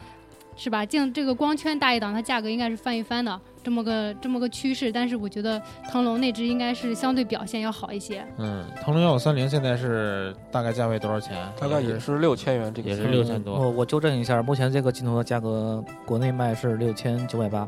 [0.55, 3.39] 是吧镜这个光圈大一档，它价格应该是翻一番的。
[3.63, 8.21] 这么个这么个趋势，但是我觉得腾龙那只应该是相对表现要好一些。
[8.37, 11.33] 嗯，腾龙幺五三零现在是大概价位多少钱？
[11.57, 17.65] 大概也是六千元这个也是六千多我我纠正一下，目前这个镜头的价格国内卖是六千九百八，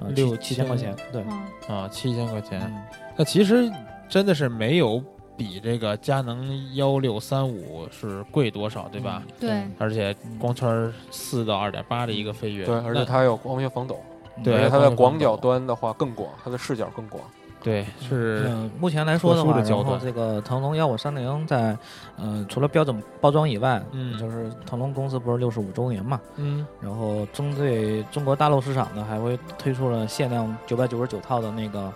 [0.00, 1.24] 啊，六七七千块钱，对，
[1.68, 2.60] 嗯，啊，七千块钱。
[2.62, 2.82] 嗯
[3.20, 3.68] 那其实
[4.08, 5.02] 真的是没有
[5.36, 9.24] 比这个佳能幺六三五是贵多少，对吧？？
[9.40, 13.98] 对，而且光圈四到二点八的一个飞跃，对，而且那它有光学防抖，
[14.44, 17.20] 对而且它的广角端的话更广，它的视角更广。
[17.62, 21.76] 对是嗯，目前来说的话，的然后这个腾龙幺五三零在，
[22.16, 31.92] 呃，除了标准包装以外，嗯就是腾龙公司不是六十五周年嘛，嗯然后针对中国大陆市场呢，还会推出了限量九百九十九套的那个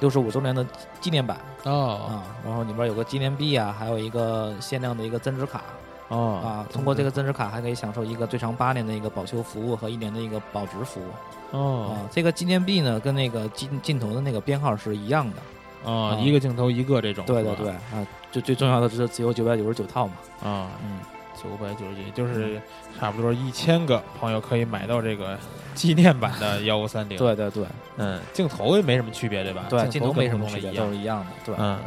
[0.00, 0.64] 六十五周年的
[1.00, 5.62] 纪念版哦啊，然后里边有个纪念币啊，还有一个限量的一个增值卡
[6.08, 11.06] 哦啊，通过这个增值卡还可以享受一个最长八年的一个保修服务和一年的一个保值服务
[11.50, 12.08] 哦啊。
[12.10, 15.36] 这个纪念币呢，跟那个镜镜头的那个编号是一样的。
[15.84, 20.14] 哦，啊一个镜头一个这种，对对对啊，就最重要的是只有九百九十九套嘛。
[20.42, 20.98] 啊，嗯，
[21.36, 22.60] 九百九十九，就是
[22.98, 25.38] 差不多一千个朋友可以买到这个
[25.74, 27.64] 纪念版的幺五三零。，对对对
[27.98, 29.66] 嗯，镜头也没什么区别，对吧？
[29.68, 31.26] 对，镜头没什么区别，都是一样的。
[31.44, 31.80] 对，嗯，啊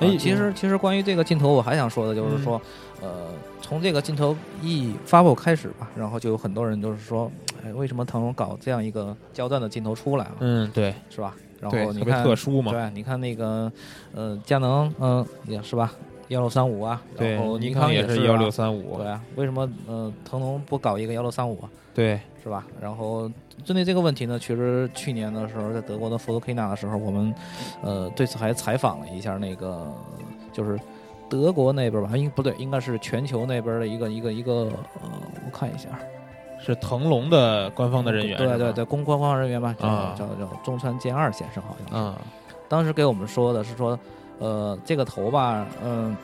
[0.00, 2.60] 哎，其实其实关于这个镜头，我还想说的就是说，
[3.02, 3.28] 呃，
[3.60, 7.30] 从这个镜头一发布开始吧，然后就有很多人就是说，
[7.64, 10.36] 哎，为什么腾龙搞这样一个焦段的镜头出来啊？
[10.40, 11.34] 嗯，对是吧？
[11.60, 12.72] 然后你看，特殊嘛。
[12.72, 13.70] 对，你看那个，
[14.14, 15.92] 呃，佳能，嗯、也是吧，
[16.28, 19.06] 幺六三五啊，对然后，尼尼康也是啊幺六三五对。
[19.06, 21.70] 啊，为什么呃腾龙不搞一个幺六三五啊？
[21.94, 22.66] 对，是吧？
[22.80, 23.30] 然后
[23.64, 27.32] 针对这个问题呢，其实去年的时候，在德国的 k i n a 的时候，我们
[27.82, 29.86] 呃对此还采访了一下那个
[30.52, 30.76] 就是
[31.28, 34.52] 德国那边吧，应不对，应该是全球那边的一个一个一个
[35.00, 35.10] 呃，
[35.46, 35.90] 我看一下，
[36.64, 38.38] 是腾龙的官方的人员。
[38.38, 41.94] 对对对，公官方人员吧，叫、啊叫叫中川健二先生，好像是。
[41.94, 42.16] 啊，
[42.68, 43.98] 当时给我们说的是说，
[44.38, 46.16] 呃，这个头吧，嗯、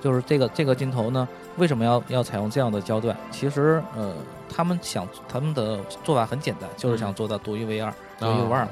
[0.00, 3.16] 就是这个这个镜头呢，为什么要要采用这样的焦段？
[3.30, 4.14] 其实，呃，
[4.48, 8.70] 他们想他们的做法很简单，就是想做到独一无二，独一无二嘛。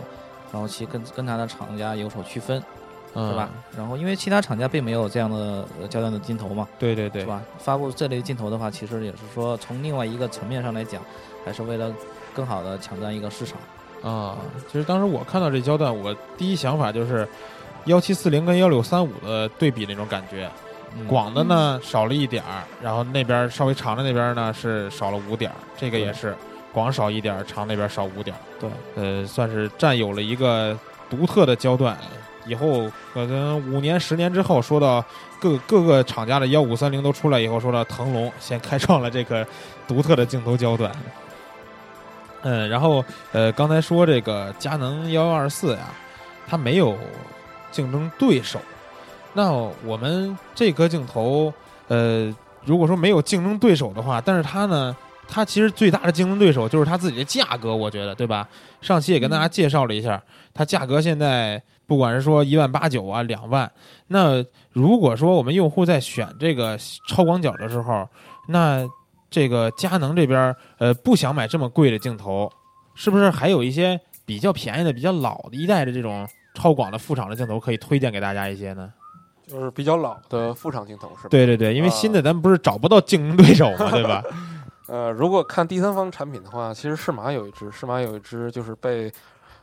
[0.51, 2.63] 然后其跟跟他的厂家有所区分，
[3.21, 3.49] 嗯是吧？？
[3.77, 7.43] 然后因为其他厂家并没有这样的呃焦段的镜头嘛，对对对是，吧？
[7.59, 11.03] 发布这类镜头的话，其实也是说从另外一个层面上来讲，
[11.45, 11.93] 还是为了
[12.33, 13.59] 更好的抢占一个市场。
[14.03, 14.37] 啊，
[14.71, 17.27] 其实当时我看到这焦段，我第一想法就是
[17.87, 20.49] 幺七四零跟幺六三五的对比那种感觉，
[20.97, 26.33] 嗯广的呢少了一点儿，然后那边稍微长的那边呢是少了五点儿，这个也是
[26.73, 30.79] 广少一点儿，长那边少五点儿，对，呃，算是占有了一个
[31.11, 31.99] 独特的焦段。
[32.49, 35.05] 以后可能五年、十年之后，说到
[35.39, 39.47] 各各个厂家的幺五三零都出来以后，说到腾龙先开创了这个
[39.87, 40.91] 独特的镜头焦段。
[42.43, 45.91] 嗯，然后呃，刚才说这个佳能幺幺二四呀，
[46.47, 46.97] 它没有
[47.71, 48.59] 竞争对手。
[49.35, 49.53] 那
[49.85, 51.53] 我们这颗镜头，
[51.89, 52.35] 呃，
[52.65, 54.97] 如果说没有竞争对手的话，但是它呢，
[55.29, 58.49] 它其实最大的竞争对手就是它自己的价格，我觉得，对吧？
[58.81, 60.21] 上期也跟大家介绍了一下，
[60.55, 63.71] 它价格现在不管是说一万八九啊、两万，
[64.09, 68.09] 那如果说我们用户在选这个超广角的时候，
[68.49, 68.89] 那
[69.31, 72.51] 这个佳能这边呃不想买这么贵的镜头，
[72.95, 78.91] 是不是还有一些比较便宜的、比较老的一代的这种超广的副厂的镜头可以推荐给大家一些呢？
[79.47, 81.29] 就是比较老的副厂镜头是吧？。
[81.31, 84.23] 对对对，因为啊新的咱不是找不到竞争对手嘛， 对吧？
[84.89, 89.13] 呃，如果看第三方产品的话，其实适马有一只，适马有一只就是被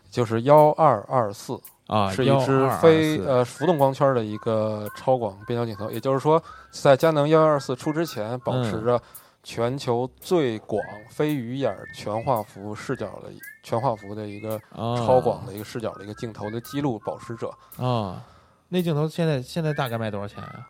[0.09, 5.89] 就是幺二二四，啊，是一只非呃浮动光圈的一个超广变焦镜头。
[5.89, 9.01] 也就是说，在佳能幺幺二四出之前，保持嗯着
[9.43, 13.31] 全球最广非鱼眼全画幅视角的
[13.63, 17.51] 全画幅的一个啊超广的一个视角的一个镜头的记录保持者。
[17.77, 18.23] 啊，
[18.69, 20.67] 那镜头现在现在大概卖多少钱啊？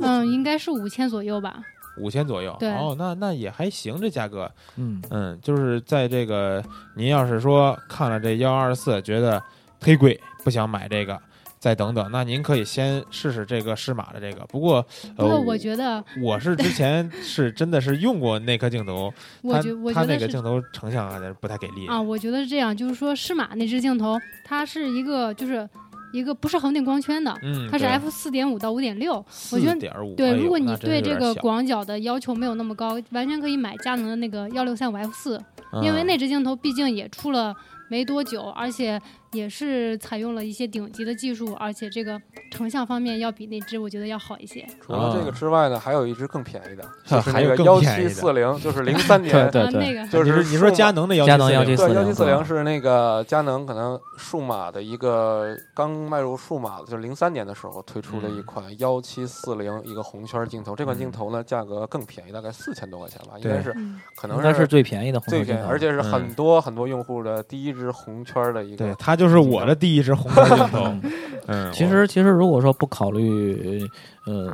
[0.00, 1.62] 嗯，应该是五千左右吧。
[2.00, 2.56] 五千左右。
[2.58, 4.50] 对哦，那那也还行，这价格。
[4.76, 6.62] 嗯，嗯，就是在这个
[6.96, 9.42] 您要是说看了这幺二四，觉得
[9.80, 11.18] 忒贵，不想买这个，
[11.58, 14.44] 再等等，那您可以先试试这个适马的这个。
[14.46, 14.84] 不过，
[15.16, 25.68] 呃，不过我觉得，我是之前 是真的是用过那颗镜头，它我觉我它那个觉得镜头成像还是不太给力啊，我觉得是这样，就是说适马那只镜头，它是一个就是
[26.12, 29.24] 一个不是恒定光圈的，嗯，它是 f 四点五到五点六。
[29.52, 29.76] 我觉得。
[30.16, 35.40] 对，如果你对这个广角的要求没有那么高，完全可以买佳能的那个幺六三五 f 四，
[35.82, 37.54] 因为嗯那只镜头毕竟也出了
[37.88, 39.00] 没多久，而且
[39.32, 42.20] 也是采用了一些顶级的技术，而且这个
[42.50, 44.66] 成像方面要比那只我觉得要好一些。
[44.80, 60.74] 除了这个之外呢，还有一只更便宜的， 啊就是还有那个幺七四零，就是零三年， 对啊，那个就是你说佳能的幺佳能740 174对，幺七四零是那个佳能可能数码的一个刚迈入数码的，就是零三年的时候推出的一嗯款幺七四零一个红圈镜头。
[60.74, 68.94] 这款镜嗯头呢，价格更便宜，大概四千多块钱吧，应该是嗯，可能应该是最便宜的红最便宜，色镜头，而且是嗯很多很多用户的第一支红圈的一对，个。
[68.96, 70.84] 它就是我的第一支红色镜头。
[71.04, 71.12] 嗯
[71.46, 73.84] 嗯，其实其实如果说不考虑
[74.24, 74.46] 呃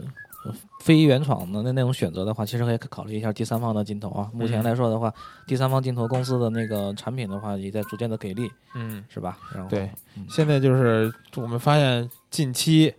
[0.45, 4.29] 呃非原厂的那那种选择的话，其实可以考虑一下第三方的镜头啊。
[4.33, 5.13] 目前嗯来说的话，
[5.47, 9.39] 第三方镜头公司的那个产品的话，也在逐渐的给力，嗯，是吧？
[9.55, 12.93] 然后对嗯现在就是我们发现近期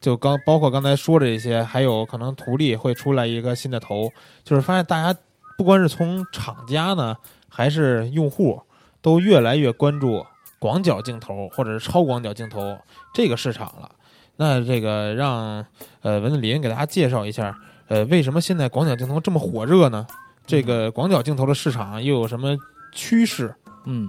[0.00, 4.10] 就刚包括刚才说的这些，还有可能图例会出来一个新的头，
[4.42, 5.18] 就是发现大家
[5.58, 7.14] 不管是从厂家呢，
[7.48, 8.62] 还是用户，
[9.02, 10.24] 都越来越关注
[10.62, 12.78] 广角镜头或者是超广角镜头
[13.12, 13.90] 这个市场了。
[14.36, 15.66] 那这个让
[16.02, 17.52] 呃文子林给大家介绍一下，
[17.88, 20.06] 呃，为什么现在广角镜头这么火热呢？
[20.46, 22.56] 这个广角镜头的市场又有什么
[22.92, 23.52] 趋势？
[23.86, 24.08] 嗯，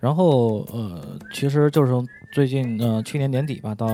[0.00, 1.02] 然后呃，
[1.34, 3.86] 其实就是从最近呃去年年底吧，到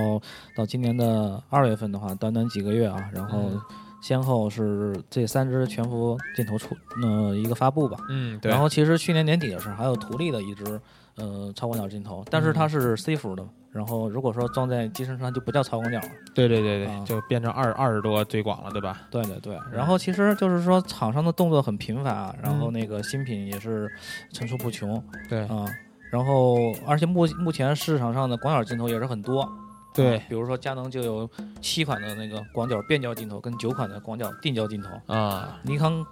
[0.56, 3.60] 到今年的二月份的话，短短几个月啊，然后嗯
[4.00, 7.98] 先后是这三支全幅镜头出呃一个发布吧。
[8.08, 10.80] 嗯，对然后其实去年年底的时候还有图例的一支
[11.16, 13.46] 呃超广角镜头，但是它是 C 幅的。
[13.72, 16.08] 然后如果说装在机身上就不叫超广角了。
[16.34, 17.04] 对对对对，啊。
[17.06, 19.02] 就变成二二十多最广了，对吧？
[19.12, 23.88] 对对对，然后其实就是说厂商的动作很频繁啊，然后嗯那个新品也是
[24.32, 25.00] 层出不穷。
[25.28, 25.46] 对。
[25.46, 25.64] 啊。
[26.10, 29.48] 然后而且目目前市场上的广角镜头也是很多，
[29.94, 30.16] 对。
[30.16, 31.30] 啊比如说佳能就有
[31.60, 36.04] 七款的那个广角变焦镜头跟九款的广角定焦镜头，啊，尼康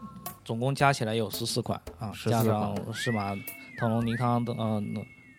[0.45, 3.35] 总共加起来有十四款啊，14加上适马、
[3.79, 4.83] 腾龙、尼康等呃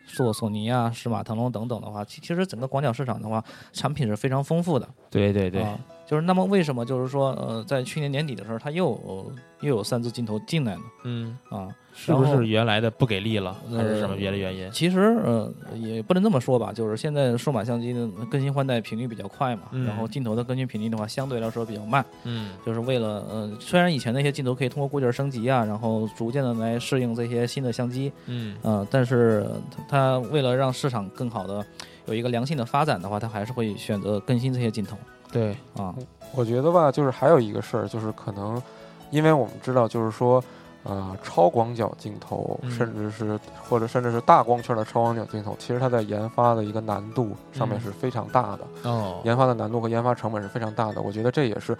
[0.06, 4.90] 索索尼啊、适马、腾龙等等的话，其其实整个广角市场的话，产品是非常丰富的。
[5.12, 5.80] 对对对，啊，
[6.10, 9.32] 就是那么为什么就是说呃，在去年年底的时候，它又有
[9.62, 10.82] 又有三支镜头进来呢？
[11.04, 14.72] 嗯，啊，是不是原来的不给力了，还是什么呃别的原因？
[14.72, 31.64] 其实呃也不能这么说吧，就是现在数码相机的更新换代频率比较快嘛，嗯然后镜头的更新频率的话相对来说比较慢，嗯就是为了呃虽然以前那些镜头可以通过固件升级啊，然后逐渐的来适应这些新的相机，嗯呃，但是它它为了让市场更好的
[32.08, 34.98] 有一个良性的发展的话，它还是会选择更新这些镜头
[35.32, 35.94] 对，啊。
[36.34, 38.62] 我觉得吧，就是还有一个事儿，就是可能，
[39.10, 40.44] 因为我们知道，就是说，
[40.84, 51.02] 呃，超广角镜头，嗯甚至是或者甚至是大光圈的超广角镜头，其实它在研发的一个难度上面嗯是非常大的，哦，研发的难度和研发成本是非常大的。
[51.02, 51.76] 我觉得这也是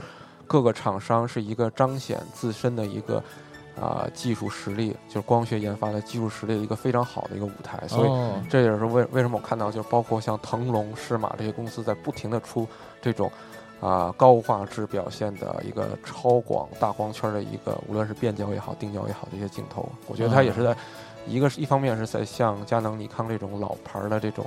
[0.48, 3.24] 各个厂商是一个彰显自身的一个。
[3.80, 8.42] 啊、技术实力就是光学研发的技术实力的一个非常好的一个舞台，所以哦。
[8.50, 12.68] 这也是为为什么我看到，就是包括像腾龙、适马这些公司在不停的出
[13.02, 13.32] 这种
[13.80, 20.76] 啊、高画质表现的一个超广大光圈的一个，无论是变焦也好、定焦也好的一些镜头，我觉得它也是在、
[21.26, 24.46] 一个是一方面是在向佳能、尼康这种老牌儿的这种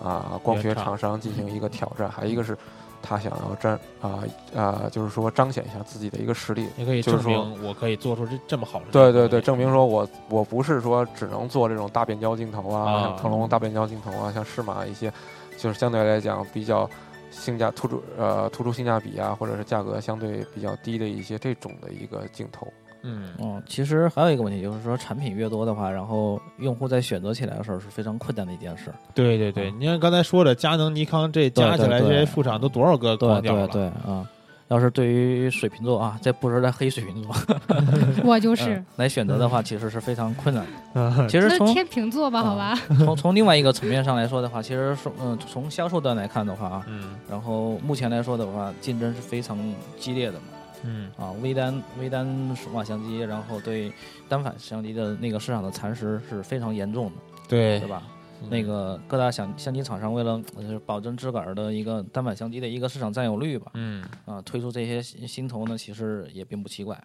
[0.00, 2.56] 啊、光学厂厂商进行一个挑战，还一个是
[3.02, 4.24] 他想要占啊
[4.54, 8.86] 啊、就是说彰显一下自己的一个实力，也可以证就是说明我可以做出这这么好的。
[8.92, 15.12] 对对对，证明说我我不是说只能做这种大变焦镜头啊，啊像腾龙大变焦镜头啊，像适马一些，
[15.56, 16.88] 就是相对来讲比较
[17.30, 22.72] 性价突出呃突出性价比啊，或者是价格相对比较低的一些这种的一个镜头。
[23.02, 28.92] 嗯哦，其实还有一个问题就是说，产品越多的话，然后用户在选择起来的时候是非常困难的一件事。
[29.14, 33.66] 对对对，你看刚才说的佳能、尼康这加起来这些副厂都多少个对光角了？
[33.68, 34.28] 对对啊，
[34.68, 37.34] 要是对于水瓶座啊，这不是在黑水瓶座，
[38.24, 41.28] 我就是嗯，来选择的话，其实是非常困难的。
[41.28, 49.56] 其实从天秤座吧，好吧，从从另外一个层面上来说的话，其实说嗯从销售端来看的话啊，嗯然后目前来说的话，竞争是非常
[49.98, 50.46] 激烈的嘛。
[50.84, 53.92] 嗯啊，微单微单数码相机，然后对
[54.28, 57.12] 单反相机的那个市场的蚕食是非常严重的，
[57.48, 58.02] 对对吧？
[58.40, 66.96] 嗯那个各大相相机厂商为了就是保证自个儿的一个单反相机的一个市场占有率吧，嗯啊，推出这些新新头呢，其实也并不奇怪。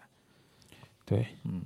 [1.04, 1.60] 对，嗯。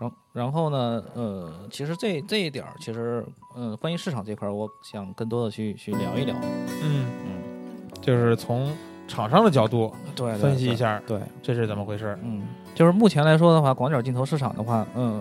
[0.00, 6.34] 然然后呢，呃，其实这这一点儿，其实，嗯、关于市场这块儿，我想更多的去去聊一聊。
[6.82, 8.74] 嗯，嗯，就是从
[9.10, 10.76] 厂商的角度对分析一。
[10.76, 12.16] 下对，这是怎么回事。
[12.22, 12.44] 嗯，
[12.76, 15.20] 就是目前来说的话，广角镜头市场的话，嗯，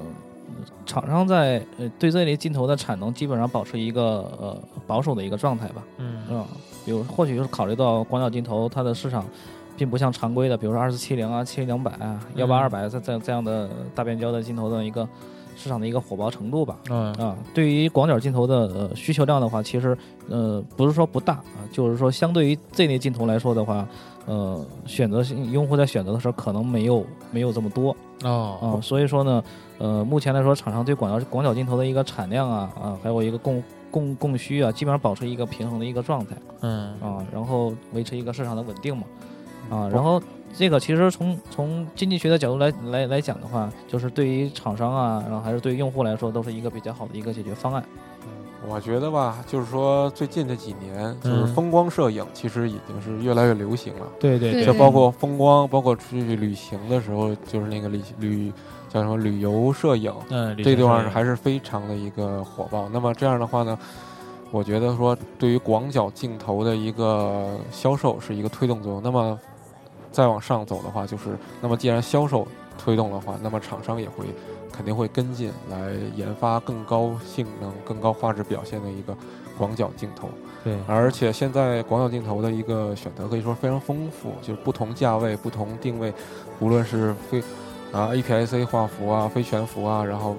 [0.86, 5.84] 厂商在呃对这类镜头的产能基本上保持一个呃保守的一个状态吧。
[5.98, 6.46] 嗯嗯，
[6.86, 9.26] 比如或许就是考虑到广角镜头它的市场，
[9.76, 15.08] 并不像常规的，比如说二四七零啊、七零两百啊、幺八二百这这这样的大变焦的镜头的一个
[15.60, 16.78] 市场的一个火爆程度吧。
[16.90, 17.14] 嗯。
[17.16, 19.96] 啊，对于广角镜头的呃需求量的话，其实
[20.30, 23.86] 呃不是说不大啊，就是说相对于这类镜头来说的话，
[24.26, 27.94] 呃选择性用户在选择的时候可能没有没有这么多。
[28.24, 28.80] 哦。
[28.80, 29.44] 啊，所以说呢，
[29.78, 36.36] 呃目前来说厂商对广角广角镜头的一个产量啊啊还有一个供供供需啊，基本上保持一个平衡的一个状态。
[36.62, 36.94] 嗯。
[37.02, 39.04] 啊，然后维持一个市场的稳定嘛。
[39.70, 40.22] 啊，然后。
[40.58, 47.84] 这个其实从从经济学的角度来来来讲的话，就是对于厂商啊，然后还是对于用户来说，都是一个比较好的一个解决方案。
[48.68, 54.06] 我觉得吧，就是说最近这几年，就是嗯风光摄影其实已经是越来越流行了。
[54.20, 58.52] 对对对就包括风光，包括出去旅行的时候，就是那个旅旅
[58.90, 62.90] 叫什么旅游摄影，嗯这地方还是非常的一个火爆。
[62.90, 63.80] 那么这样的话呢，
[64.52, 69.02] 我觉得说对于广角镜头的一个销售是一个推动作用。
[69.02, 69.40] 那么
[70.12, 72.48] 再往上走的话，就是那么既然销售
[72.78, 74.26] 推动的话，那么厂商也会
[74.72, 79.16] 肯定会跟进来研发更高性能、更高画质表现的一个
[79.58, 80.30] 广角镜头。
[80.62, 86.14] 对而且现在广角镜头的一个选择可以说非常丰富，就是不同价位、不同定位，
[86.60, 87.40] 无论是非
[87.94, 90.36] 啊 APS-C 画幅啊、非全幅啊，然后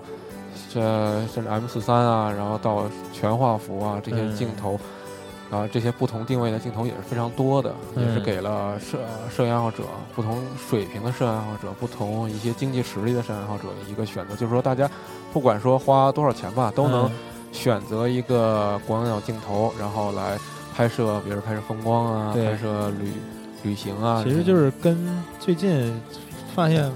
[0.69, 0.81] 这
[1.29, 4.79] 甚至 M 四三啊，然后到全画幅啊这些嗯镜头。
[5.51, 8.99] 啊，这些不同定位的镜头也是非常多的，也是嗯给了摄
[9.29, 9.83] 摄影爱好者
[10.15, 14.37] 不同水平的摄影爱好者、不同一些经济实力的摄影爱好者一个选择。
[14.37, 14.89] 就是说，大家
[15.33, 17.13] 不管说花多少钱吧，都能嗯
[17.51, 20.39] 选择一个广角镜头，然后来
[20.73, 23.13] 拍摄，比如拍摄风光啊，拍摄旅
[23.65, 24.23] 旅行啊。
[24.23, 26.01] 其实就是跟最近
[26.55, 26.89] 发现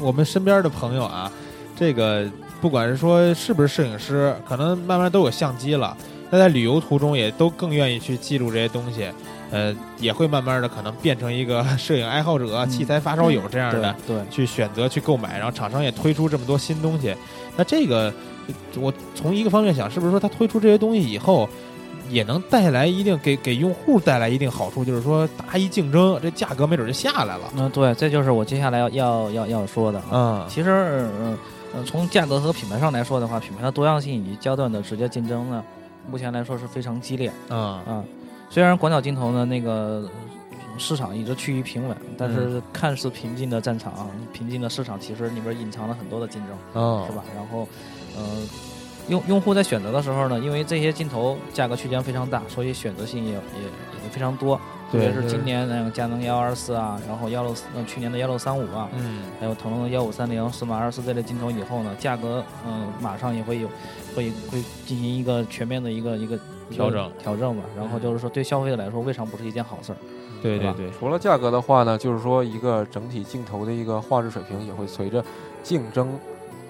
[0.00, 1.30] 我们身边的朋友啊，
[1.76, 2.26] 这个
[2.62, 5.94] 不管是说是不是摄影师，可能慢慢都有相机了。
[6.30, 9.08] 那在旅游途中也都更愿意去记录这些东西，
[9.50, 17.14] 呃，也会慢慢的可能变成一个 摄影爱好者、嗯器材发烧友这样的，对对，去选择去购买，然后厂商也推出这么多新东西。
[17.56, 18.12] 那这个
[18.78, 21.48] 我从一个方面想，是不是说它推出这些东西以后，
[22.10, 27.52] 也能带来一定给给用户带来一定好处，就是说大家一竞争，这价格没准就下来了。
[27.56, 30.10] 嗯，对，这就是我接下来要要要要说的啊。
[30.12, 30.70] 嗯其实，
[31.20, 31.36] 嗯、
[31.74, 35.62] 呃，从价格和品牌上来说的话，品牌的多样性以及焦段的直接竞争呢，
[36.10, 38.04] 目前来说是非常激烈嗯啊。
[38.50, 40.10] 虽然广角镜头呢那个
[40.50, 46.56] 呃市场一直趋于平稳，但是看似平静的战场、平静的市场，其实里边隐藏了很多的竞争。
[46.72, 47.22] 哦是吧？
[47.34, 47.68] 然后，
[48.16, 48.22] 呃，
[49.08, 53.38] 用用户在选择的时候呢，因为这些镜头价格区间非常大，所以选择性也也
[54.04, 54.58] 也非常多。
[54.90, 63.68] 特别是今年那个佳能幺二四啊，然后幺六呃去年的幺六三五啊，嗯还有腾龙的幺五三零、适马二四这类镜头以后呢，价格嗯、马上也会有
[64.16, 66.38] 会会进行一个全面的一个一个
[66.70, 67.62] 调整调整吧。
[67.76, 69.96] 然后就是说对消费者来说，未尝不是一件好事儿。
[70.40, 75.22] 对对对，除了价格的话呢，就是说一个整体镜头的一个画质水平也会随着
[75.62, 76.08] 竞争。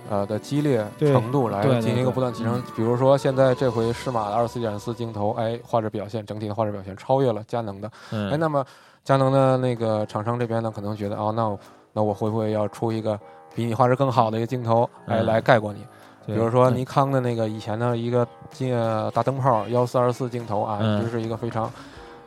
[0.09, 8.31] 呃的激烈程度来进行一个不断提升，比如说现在这回适马的二十四点四镜头，哎，画质表现整体的画质表现超越了佳能的，嗯。
[8.31, 8.65] 哎，那么
[9.05, 11.59] 佳能的那个厂商这边呢，可能觉得哦，那我
[11.93, 13.19] 那我会不会要出一个
[13.55, 15.27] 比你画质更好的一个镜头，来嗯。
[15.27, 15.85] 来盖过你？
[16.27, 20.99] 对比如说尼康的那个以前的一个镜呃大灯泡幺四二四镜头啊，嗯。
[20.99, 21.71] 一直是一个非常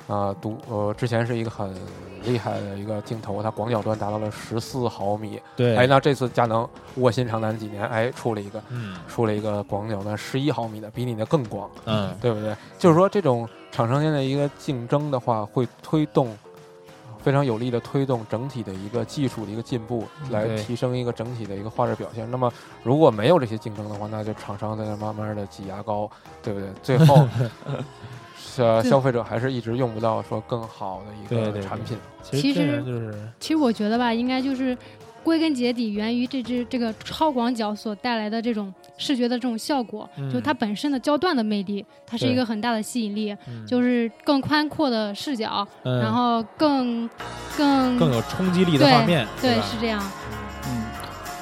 [0.07, 1.73] 啊独呃之前是一个很
[2.23, 5.39] 厉害的一个镜头，它广角端达到了十四毫米。
[5.55, 11.69] 对，哎，那这次佳能卧薪尝胆几年，哎，出了一个嗯出了一个广角端十一毫米的，比你的更广。
[11.85, 12.55] 嗯对不对？
[12.77, 16.35] 就是说，这种厂商间的一个竞争的话，会推动
[17.23, 22.29] 非常有力的推动整体的一个技术的一个进步，来提升一个整体的一个画质表现。
[22.29, 22.51] 那么，
[22.83, 26.09] 如果没有这些竞争的话，那就厂商在那慢慢的挤牙膏，
[26.41, 26.69] 对不对？
[26.81, 27.27] 最后，
[28.57, 31.97] 呃，消费者还是一直用不到说更好的一个产品。
[32.23, 32.83] 其其实
[33.39, 34.77] 其实我觉得吧，应该就是
[35.23, 47.09] 归根结底源于这只这个超广角所带来的这种视觉的这种效果，嗯就它本身的焦段的魅力，它是一个很大的吸引力，嗯就是更宽阔的视角，嗯然后更
[47.57, 50.01] 更更有冲击力的画面，对吧是这样，
[50.67, 50.83] 嗯，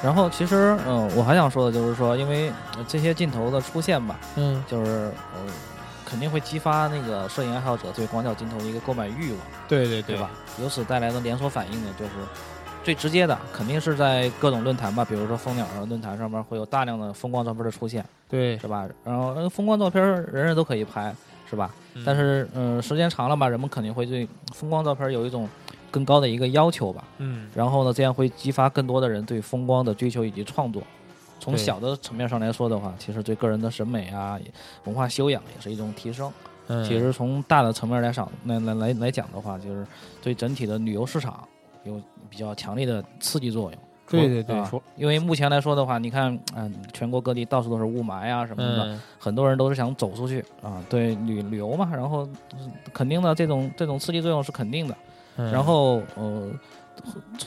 [0.02, 4.90] 然后其实嗯、我还想说的就是说，因为呃这些镜头的出现吧，嗯就是。
[5.34, 5.40] 呃
[6.10, 10.28] 肯定会激发那个摄影爱好者对广角镜头的一个购买欲望，对对对吧？？
[10.60, 12.10] 由此带来的连锁反应呢，就是
[12.82, 18.88] 最直接的，肯定是在各种论坛吧，比如说蜂鸟上论坛上面会有大量的风光照片的出现，对，是吧？
[19.04, 21.14] 然后呃风光照片人人都可以拍，
[21.48, 21.70] 是吧？
[21.94, 25.48] 嗯但是嗯、呃时间长了吧，人们肯定会对风光照片有一种
[25.90, 27.04] 更高的一个要求吧。
[27.18, 30.82] 嗯然后呢，这样会激发更多的人对风光的追求以及创作。
[31.40, 34.38] 从小的层面上来说的话，其实对个人的审美啊、
[34.84, 36.32] 文化修养也是一种提升。
[36.68, 39.84] 嗯，其实从大的层面来上，来来来来讲的话，就是
[40.22, 41.48] 对整体的旅游市场
[41.82, 43.80] 有比较强烈的刺激作用。
[44.08, 49.00] 对对对，啊说，因为目前来说的话，你看，嗯、全国各地到处都是雾霾啊什么的，嗯。
[49.20, 54.96] 很多人都是想走出去啊，对旅旅游嘛，然后嗯肯定的这种这种刺激作用是肯定的，
[55.36, 55.52] 嗯。
[55.52, 56.50] 然后呃，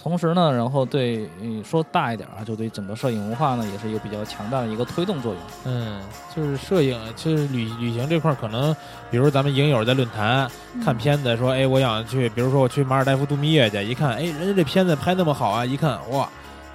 [0.01, 5.41] 同时呢，然后对嗯说大一点啊，就对整个摄影文化呢也是有比较强大的一个推动作用。
[5.65, 6.01] 嗯，
[6.35, 8.75] 就是摄影，就是旅旅行这块儿，可能
[9.11, 10.49] 比如咱们影友在论坛
[10.83, 16.27] 看片子，说，哎，我想去，比如说我去马尔代夫度蜜月去，一看，哎，人家这片子拍那么好啊，一看，哇，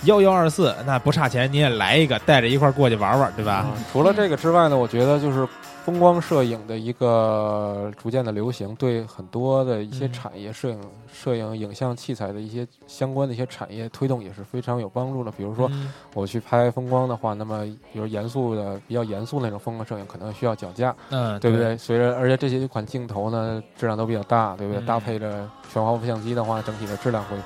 [0.05, 3.55] 幺幺二四，那不差钱，你也来一个，带着一块儿过去玩玩，对吧？
[3.55, 5.47] 啊除了这个之外呢，我觉得就是
[5.89, 10.78] 风光摄影的一个逐渐的流行，对很多的一些嗯产业，摄影、
[11.11, 15.30] 摄影、影像器材的一些相关的一些产业推动也是非常有帮助的。
[15.30, 21.74] 比如说，嗯我去拍风光的话，那么比如严肃的、比较严肃那种风光摄影，可能需要脚架，嗯，对不对？
[21.78, 24.82] 随着而且这些款镜头呢，质量都比较大，对不对？
[24.82, 27.36] 嗯搭配着全画幅相机的话，整体的质量会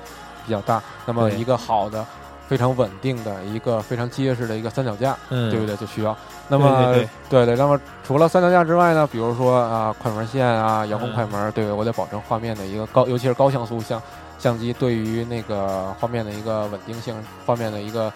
[0.45, 0.83] 比较大。
[1.05, 2.05] 那么一个好的、
[2.47, 5.75] 非常稳定的一个非常结实的一个三脚架，嗯，对不对？
[5.77, 6.15] 就需要。
[6.49, 6.93] 那么
[7.29, 14.01] 对对那么除了三脚架之外呢，比如说啊，快门线啊，遥控快门，对我得保证画面的一个高，尤其是高像素相
[14.37, 17.15] 相机对于那个画面的一个稳定性，
[17.45, 18.11] 画面的一个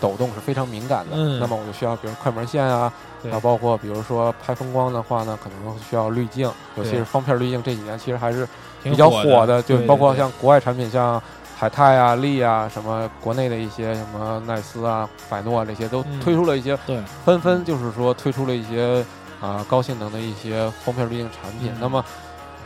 [0.00, 1.16] 抖动是非常敏感的。
[1.16, 1.40] 嗯。
[1.40, 2.92] 那么我就需要，比如快门线啊，
[3.32, 8.48] 啊，包括比如说拍风光的话呢，可能需要滤镜，尤其是方片滤镜，这几年其实还是
[8.84, 11.20] 比较火火的，就包括像国外产品，像
[11.62, 19.04] 海泰啊、利啊，什么国内的一些什么奈斯啊、百诺啊这些，都嗯推出了一些，对，纷纷就是说推出了一些
[19.40, 21.70] 啊、高性能的一些封片滤镜产品。
[21.72, 22.04] 嗯那么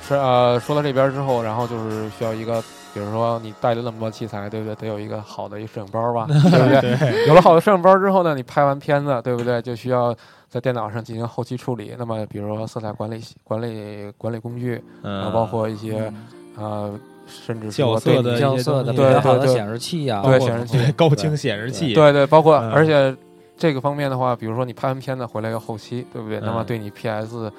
[0.00, 2.64] 是呃说到这边之后，然后就是需要一个。
[2.94, 4.74] 比如说你带了那么多器材，对不对？
[4.76, 6.96] 得有一个好的一个摄影包吧， 对不对？
[6.96, 9.60] 对，有了好的摄影包之后呢，你拍完片子，对不对？
[9.60, 10.16] 就需要
[10.48, 11.94] 在电脑上进行后期处理。
[11.98, 16.10] 那么，比如说色彩管理、管理管理工具，嗯，啊，包括一些
[16.56, 18.92] 嗯呃，甚至校说对你色的一些校色的
[19.38, 23.14] 对显示器啊，对显示器高清显示器，对对，包括嗯而且
[23.56, 26.40] 这个方面的话，比如说你拍完片子回来要后期，对不对？
[26.40, 27.50] 那么嗯对你 PS。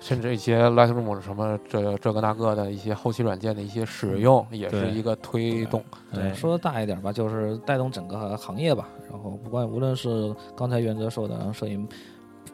[0.00, 5.82] 甚至一些 Lightroom 什么这这个那个的一些后期软件的一些使用，也是一个推动。
[6.14, 8.88] 对说的大一点吧，就是带动整个行业吧。
[9.10, 11.84] 然后不管无论是刚才袁哲说的摄影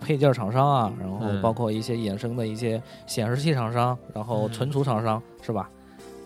[0.00, 5.68] 配件厂商啊，然后嗯包括一些衍生的一些显示器厂商，然后嗯存储厂商，是吧？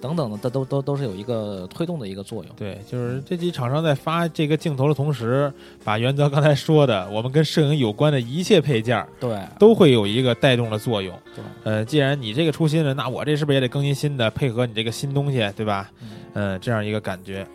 [0.01, 2.55] 等等的，这都都都是有一个推动的一个作用。
[2.57, 5.53] 对，就是这几厂商在发这个镜头的同时，
[5.85, 11.19] 把原则刚才说的，我们跟摄影有关的一切配件儿对，都会有一个带动的作用。
[11.35, 15.91] 对呃，既然你这个出新了，那我这是不是也得更新新的，配合你这个新东西，对吧？
[16.01, 17.47] 嗯嗯、这样一个感觉。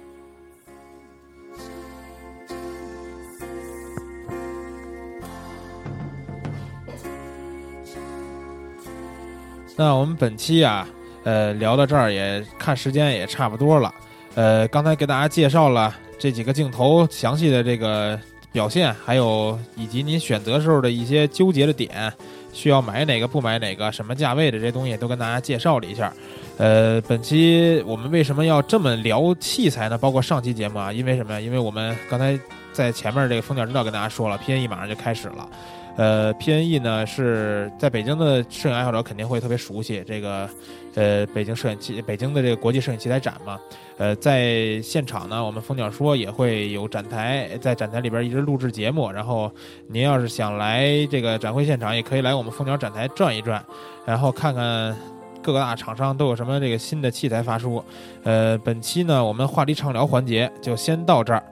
[9.76, 10.88] 那我们本期啊，
[11.24, 13.93] 呃，聊到这儿也看时间也差不多了。
[14.36, 18.19] 呃，刚才给大家介绍了这几个镜头详细的这个
[18.51, 22.11] 表现，还有以及您选择时候的一些纠结的点，
[22.51, 26.11] 需要买哪个不买哪个，什么价位的这些东西都跟大家介绍了一下。
[26.57, 29.97] 呃，本期我们为什么要这么聊器材呢？
[29.97, 31.39] 包括上期节目啊，因为什么呀？
[31.39, 32.39] 因为我们刚才
[32.71, 35.49] 在前面这个蜂鸟之道跟大家说了，PNE 马上就开始了。
[35.95, 40.49] 呃，PNE 呢是在北京的摄影爱好者肯定会特别熟悉这个，
[40.96, 43.60] 呃，北京摄影器，北京的这个国际摄影器材展嘛。
[43.98, 49.12] 呃，在现场呢，我们蜂鸟说也会有展台，在展台里边一直录制节目。
[49.12, 49.52] 然后
[49.88, 53.64] 您要是想来这个展会现场，也可以来我们蜂鸟展台转一转，
[54.06, 54.96] 然后看看
[55.41, 57.84] 各个大厂商都有什么这个新的器材发出。
[58.24, 61.44] 呃，本期呢，我们话题畅聊环节就先到这儿。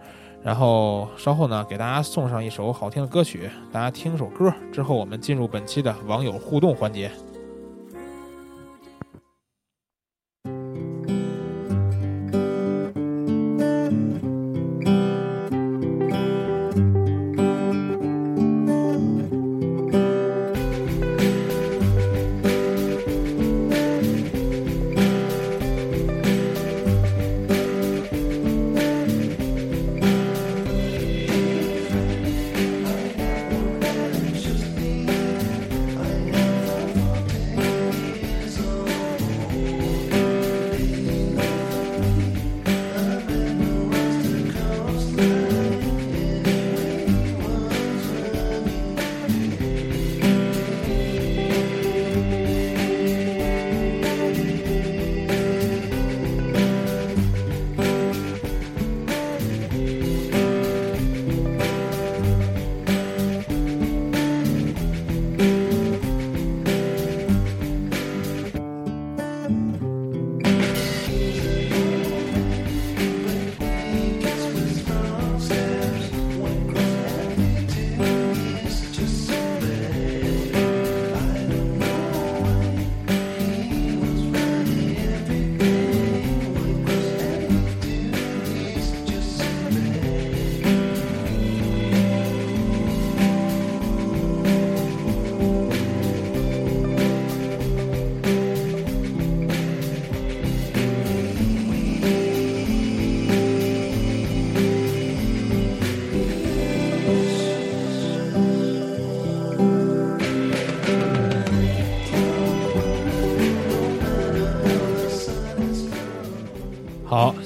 [0.43, 7.11] 然后稍后呢，给大家送上一首好听的歌曲，大家听首歌之后，我们进入本期的网友互动环节。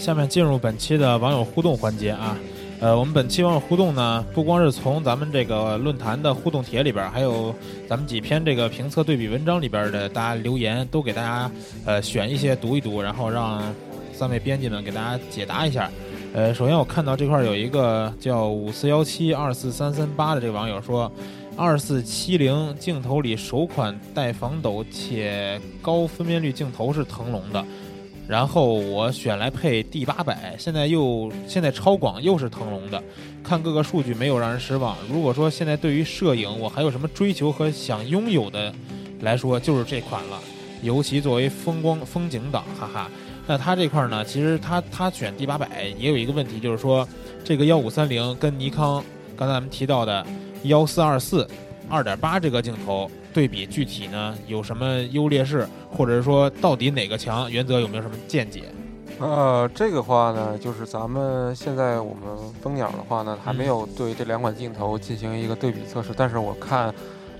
[0.05, 2.37] 下面进入本期的网友互动环节啊。
[2.79, 7.51] 呃，我们本期网友互动呢，不光是从咱们这个论坛的互动帖里边，还有
[7.89, 11.51] 咱们几篇这个评测对比文章里边的大家留言，都给大家
[11.85, 13.63] 呃选一些读一读，然后让
[14.13, 15.89] 三位编辑们给大家解答一下。
[16.35, 21.11] 呃，首先我看到这块有一个叫五四幺七二四三三八的这个网友说，
[21.57, 27.65] 二四七零镜头里首款带防抖且高分辨率镜头是腾龙的。
[28.27, 33.01] 然后我选来配 D 八百，现在又现在超广又是腾龙的，
[33.43, 34.97] 看各个数据没有让人失望。
[35.11, 38.73] 如果说现在对于摄影我还有什么追求和想拥有的
[39.21, 40.39] 来说，就是这款了。
[40.81, 43.09] 尤其作为风光风景党，哈哈。
[43.47, 47.07] 那它这块呢，其实它它选 D 八百也有一个问题，就是说
[47.43, 49.03] 这个幺五三零跟尼康
[49.35, 50.25] 刚才咱们提到的
[50.63, 51.47] 幺四二四
[51.89, 57.51] 二点八这个镜头对比，具体呢有什么优劣势，或者是说到底哪个强？
[57.51, 58.63] 原则有没有什么见解？
[59.17, 62.23] 呃，这个话呢，就是咱们现在我们
[62.61, 66.93] 蜂鸟的话呢，还没有对这两款镜头进行一个对比测试，但是我看，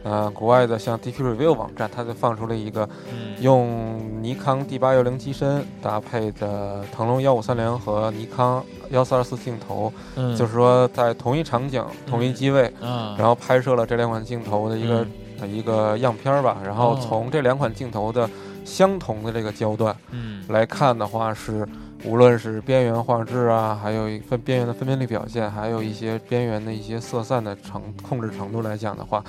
[0.06, 15.06] 呃，国外的像 DP Review 网站，它就放出了一个嗯，用尼康 D 八幺零机身搭配的腾龙幺五三零和尼康幺四二四镜头，嗯，就是说在同一场景、同一机位，啊，然后拍摄了这两款镜头的一个、
[15.40, 18.30] 呃一个样片儿吧，然后哦从这两款镜头的
[18.64, 20.44] 相同的这个焦段嗯。
[20.50, 21.68] 来看的话，是
[22.04, 29.24] 无论是边缘画质啊，还有一分边缘的分辨率表现，还有一些边缘的一些色散的程控制程度来讲的话，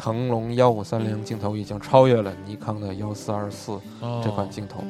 [0.00, 4.82] 腾龙幺五三零镜头已经超越了尼康的幺四二四哦这款镜头。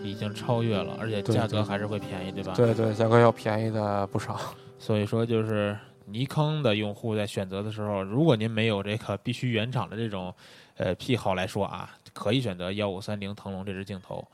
[0.00, 2.52] 已经超越了，而且价格还是会便宜，对吧？。
[2.54, 4.38] 对对，价格要便宜的不少。
[4.78, 10.32] 所以说，就是尼康的用户在选择的时候，如果您没有这个必须原厂的这种
[10.76, 14.24] 呃癖好来说啊，可以选择幺五三零腾龙这支镜头。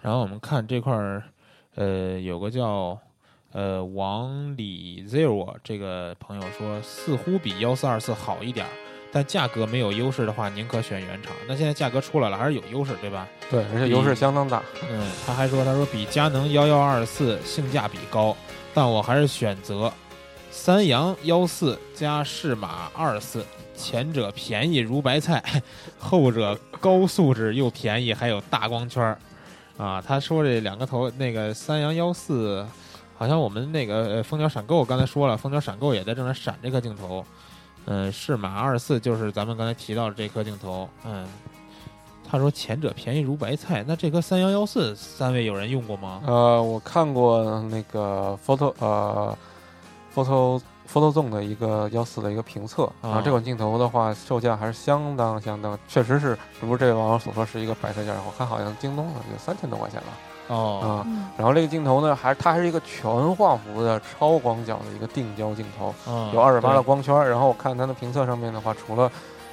[0.00, 1.24] 然后我们看这块儿，
[1.74, 2.96] 呃，有个叫
[3.50, 8.70] 呃王李 zero 这个朋友说，似乎比幺四二四好一点儿，
[9.10, 11.32] 但价格没有优势的话，宁可选原厂。
[11.46, 13.26] 那现在价格出来了，还是有优势，对吧？
[13.50, 14.62] 对，而且优势相当大。
[14.90, 18.36] 嗯，他还说，他说比佳能幺幺二四性价比高，
[18.74, 19.90] 但我还是选择
[20.50, 23.44] 三洋幺四加适马二四，
[23.74, 25.42] 前者便宜如白菜，
[25.98, 29.18] 后者高素质又便宜，还有大光圈儿。
[29.78, 32.66] 啊，他说这两个头，那个三洋幺四，
[33.16, 37.24] 好像我们那个呃蜂鸟闪购刚才说了，蜂鸟闪购也在正在闪这个镜头。
[37.90, 40.86] 嗯，适马二四就是咱们刚才提到的这颗镜头。
[41.04, 41.26] 嗯，
[42.30, 46.20] 他说前者便宜如白菜，那这颗三幺幺四三位有人用过吗？
[46.26, 49.36] 呃，我看过那个 photo 呃
[50.14, 50.60] photo
[50.92, 60.08] photo zone 的一个幺四的一个评测，然后这款镜头的话，售价还是相当相当，确实是，如这位网友所说是一个白菜价，我看好像京东的有三千多块钱吧，
[60.48, 69.10] 哦，啊、嗯，然后这个镜头呢，还它还是一个全画幅的超广角的一个定焦镜头，嗯有二十八的光圈，然后我看它的评测上面的话，除了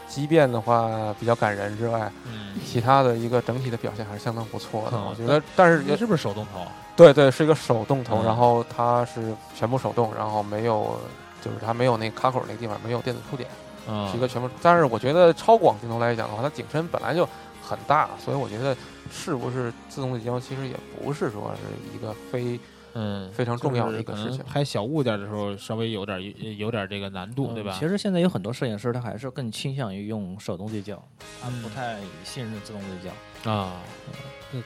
[0.08, 4.98] 畸变的话比较感人之外，嗯，其他的一个整体的表现还是相当不错的。
[4.98, 6.62] 嗯我觉得，但是也是不是手动头？
[6.96, 10.98] 对对，是一个手动头，嗯然后它是全部手动，然后没有，
[11.42, 13.50] 就是它没有那个卡口那个地方没有电子触点，
[13.90, 14.50] 嗯，是一个全部。
[14.62, 17.28] 但是我觉得超广镜头来讲的话，它景深本来就
[17.66, 18.76] 很大，所以我觉得
[19.12, 22.60] 是不是自动对焦，其实也不是说是一个非
[22.94, 27.72] 嗯非常重要的一个事情拍小物件的时候稍微有点有点这个难度，对吧？
[27.76, 30.96] 嗯其实现在有很多摄影师，他还是更倾向于用手动对焦，
[31.42, 33.52] 他嗯不太信任自动对焦。
[33.52, 33.82] 啊，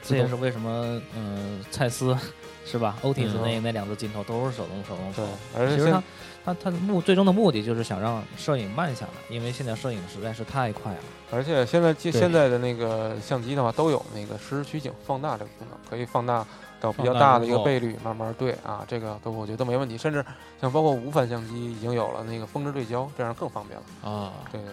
[0.02, 2.16] 这也是为什么，嗯、蔡司
[2.64, 6.02] 是吧？Otis 嗯那那两个镜头都是手动手动对头。，而且
[6.44, 10.98] 现其实它它它的目最终的目的就是想让摄影慢下来，因为现在摄影实在是太快了。
[11.30, 16.44] 而且现在现在的那个相机的话，都有那个实时取景放大这个功能，可以放大
[16.80, 19.96] 到比较大大的一个倍率，慢慢对啊，这个都我觉得都没问题。
[19.96, 20.24] 甚至
[20.60, 24.10] 像包括无反相机已经有了那个峰值对焦，这样更方便了。
[24.10, 24.72] 啊，对对，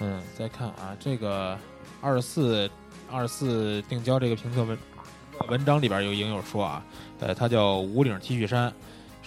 [0.00, 1.58] 嗯，再看啊，这个
[2.00, 2.70] 二四
[3.10, 4.78] 二四定焦这个评测文
[5.48, 6.84] 文章里边有影友说啊，
[7.20, 8.72] 呃，他叫无领 T 恤衫，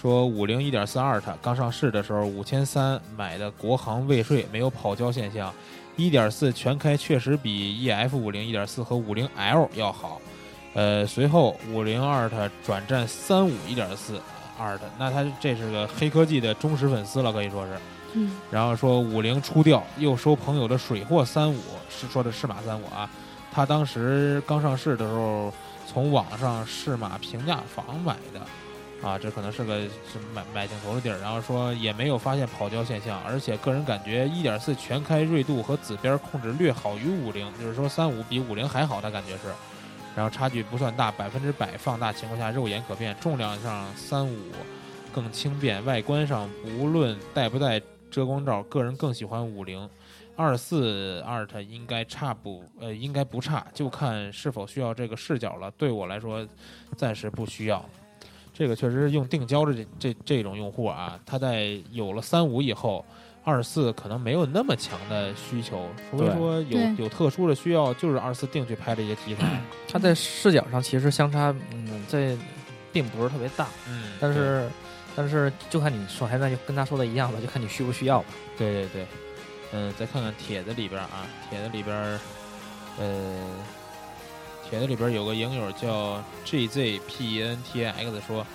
[0.02, 5.54] 说五零一点四二它刚上市的时候五千三买的国行未税，没有跑焦现象，
[5.98, 10.22] 一点四全开确实比 EF 五零一点四和五零 L 要好。
[10.74, 14.22] 呃，随后五零二它转战三五一点四
[14.58, 17.74] 二的，那他这是个黑科技的忠实粉丝了，可以说是。
[18.14, 23.10] 嗯，然后说五零出掉，又收朋友的水货三五，是说的是马三五啊。
[23.52, 25.54] 他当时刚上市的时候，
[25.86, 28.40] 从网上试马评价房买的，
[29.02, 31.18] 啊，这可能是个是买买镜头的地儿。
[31.20, 39.54] 然后说也没有发现跑焦现象，而且个人感觉一点四全开锐度和紫边控制略好于五零，就是说三五比五零还好，他感觉是。
[40.16, 44.38] 然后差距不算大，百分之百放大情况下肉眼可辨，重量上三五
[45.14, 47.82] 更轻便，外观上不论带不带
[48.12, 49.90] 遮光罩，个人更喜欢五零。
[50.36, 55.70] 二四 Art 应该差不呃应该不差，就看是否需要这个视角了。
[55.72, 56.46] 对我来说，
[56.98, 57.84] 暂时不需要。
[58.60, 63.06] 这个确实是用定焦的这这这种用户啊，他在有了三五以后，
[63.46, 69.62] 二四可能没有那么强的需求，除非说有有特殊的需要，就是二四定去拍这些题材。
[69.88, 72.38] 它在视角上其实相差，嗯，这
[72.92, 74.68] 并不是特别大，嗯，但是
[75.16, 78.26] 但是就看你说，还那就跟他说的一样吧，就看你需不需要吧。
[78.58, 79.08] 对对对，
[79.72, 81.96] 嗯，再看看帖子里边啊，帖子里边，
[82.98, 83.38] 呃，
[84.70, 88.46] 帖子里边有个影友叫 GZPNTX 说，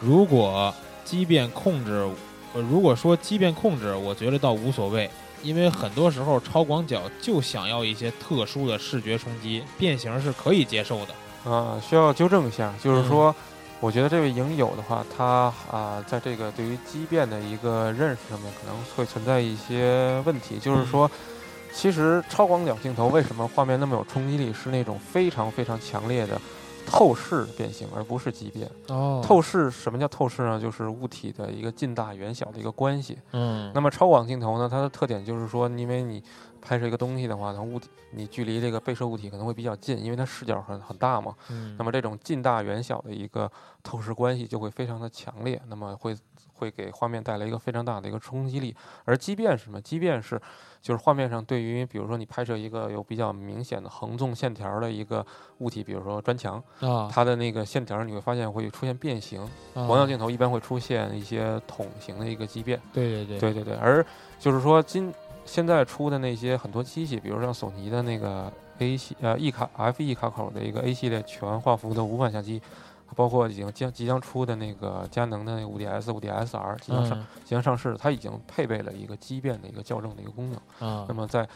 [0.00, 2.08] 如果畸变控制，
[2.54, 5.08] 呃，如果说畸变控制，我觉得倒无所谓，
[5.42, 11.50] 因为很多时候超广角就想要一些特殊的视觉冲击，变形是可以接受的。
[11.50, 13.34] 啊，需要纠正一下，就是说，
[13.80, 20.58] 我觉得这位影友的话，他啊，在这个对于畸变的一个认识上面，可能会存在一些问题。
[20.58, 21.10] 就是说，
[21.72, 26.40] 其实超广角镜头为什么画面那么有冲击力，是那种非常非常强烈的
[26.86, 28.70] 透视变形，而不是畸变。
[28.88, 30.60] 哦透视什么叫透视呢？
[30.60, 33.18] 就是物体的一个近大远小的一个关系。
[33.32, 36.22] 嗯，那么超广镜头呢，它的特点就是说，因为你
[36.60, 41.34] 拍摄一个东西的话，它物体你距离这个被摄物体可能会比较近，因为它视角很很大嘛。
[41.50, 43.50] 嗯那么这种近大远小的一个
[43.82, 46.16] 透视关系就会非常的强烈，那么会
[46.60, 48.76] 会给画面带来一个非常大的一个冲击力。
[49.06, 49.80] 而畸变是什么？
[49.80, 50.38] 畸变是
[50.82, 55.24] 就是画面上对于比如说你拍摄一个有比较明显的横纵线条的一个
[55.58, 59.40] 物体，比如说砖墙，啊，它的那个线条你会发现会出现变形。
[59.74, 62.78] 啊广角镜头一般会出现一些桶形的一个畸变。
[62.92, 64.04] 对对对，对对对，而
[64.38, 65.12] 就是说今
[65.44, 72.62] 现在出的那些很多机器，比如像索尼的那个 A 系呃 E 卡 F E 卡口的一个 A 系列全画幅的无反相机，
[73.16, 80.88] 包括已经将即将出的那个佳能的那个五 D S、五 D S R 即将上、嗯即将上市，它已经配备了一个畸变的一个校正的一个功能。
[80.88, 81.48] 啊那么在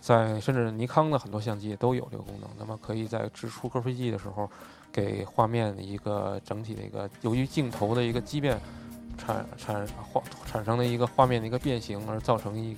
[0.00, 4.48] 在甚至尼康的很多相机也都有这个功能，那么可以在直出高飞机的时候，
[4.92, 8.58] 给画面的一个整体的一个由于镜头的一个畸变
[9.16, 12.76] 产产画产生的一个画面的一个变形，而造成一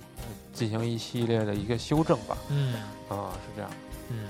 [0.53, 2.37] 进行一系列的一个修正吧。
[2.49, 2.75] 嗯。
[3.11, 3.71] 啊，是这样。
[4.09, 4.29] 嗯，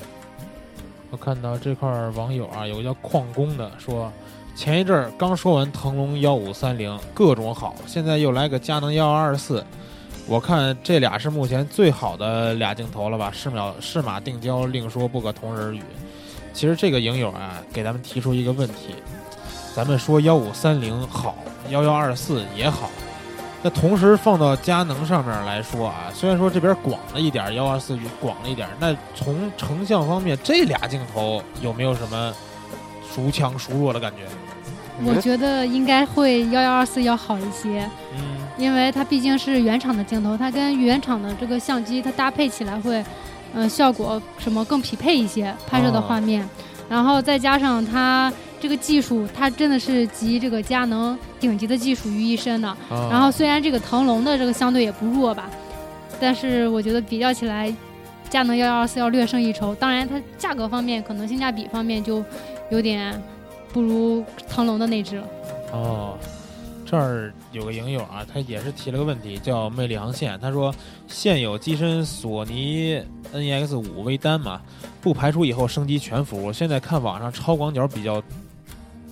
[1.11, 4.11] 我看到这块网友啊，有个叫矿工的说，
[4.55, 9.65] 前一阵儿刚说完腾龙幺五三零各种好，现在又来个佳能幺二四，
[10.29, 13.31] 我看这俩是目前最好的俩镜头了吧？
[13.33, 15.83] 是秒是马定焦，另说不可同日而语。
[16.53, 18.95] 其实这个影友啊，给咱们提出一个问题，
[19.75, 21.35] 咱们说幺五三零好，
[21.71, 22.89] 幺幺二四也好，
[23.63, 32.33] 那同时放到佳能上面来说啊，虽然说这边广了一点，幺二四广了一点，那从成像方面，这俩镜头有没有什么
[33.11, 34.25] 孰强孰弱的感觉？
[35.05, 38.39] 我觉得应该会幺幺二四要好一些，嗯。
[38.59, 43.03] 因为它毕竟是原厂的镜头，它跟原厂的这个相机它搭配起来会，
[43.55, 46.47] 呃，效果什么更匹配一些拍摄的画面，
[46.87, 48.31] 然后再加上它
[48.61, 52.69] 这个技术，它真的是集这个佳能顶级的技术于一身的。
[52.69, 55.51] 啊然后虽然这个腾龙的这个相对也不弱吧，
[56.21, 57.75] 但是我觉得比较起来，
[58.29, 59.75] 佳能幺幺二四要略胜一筹。
[59.75, 62.23] 当然，它价格方面可能性价比方面就
[62.71, 63.21] 有点
[63.73, 65.27] 不如腾龙的那只了。
[65.73, 66.19] 哦，
[66.85, 70.39] 这儿有个影友啊，他也是提了个问题，叫魅力航线。
[70.39, 70.75] 他说，
[71.09, 73.03] 现有机身索尼
[73.33, 74.61] NEX 五微单嘛，
[75.01, 76.53] 不排除以后升级全幅。
[76.53, 78.23] 现在看网上超广角比较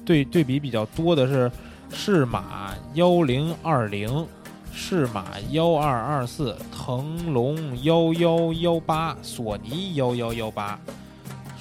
[0.08, 1.52] 对对比比较多的是
[1.92, 4.26] 适马幺零二零、
[4.72, 10.78] 适马幺二二四、腾龙幺幺幺八、索尼幺幺幺八。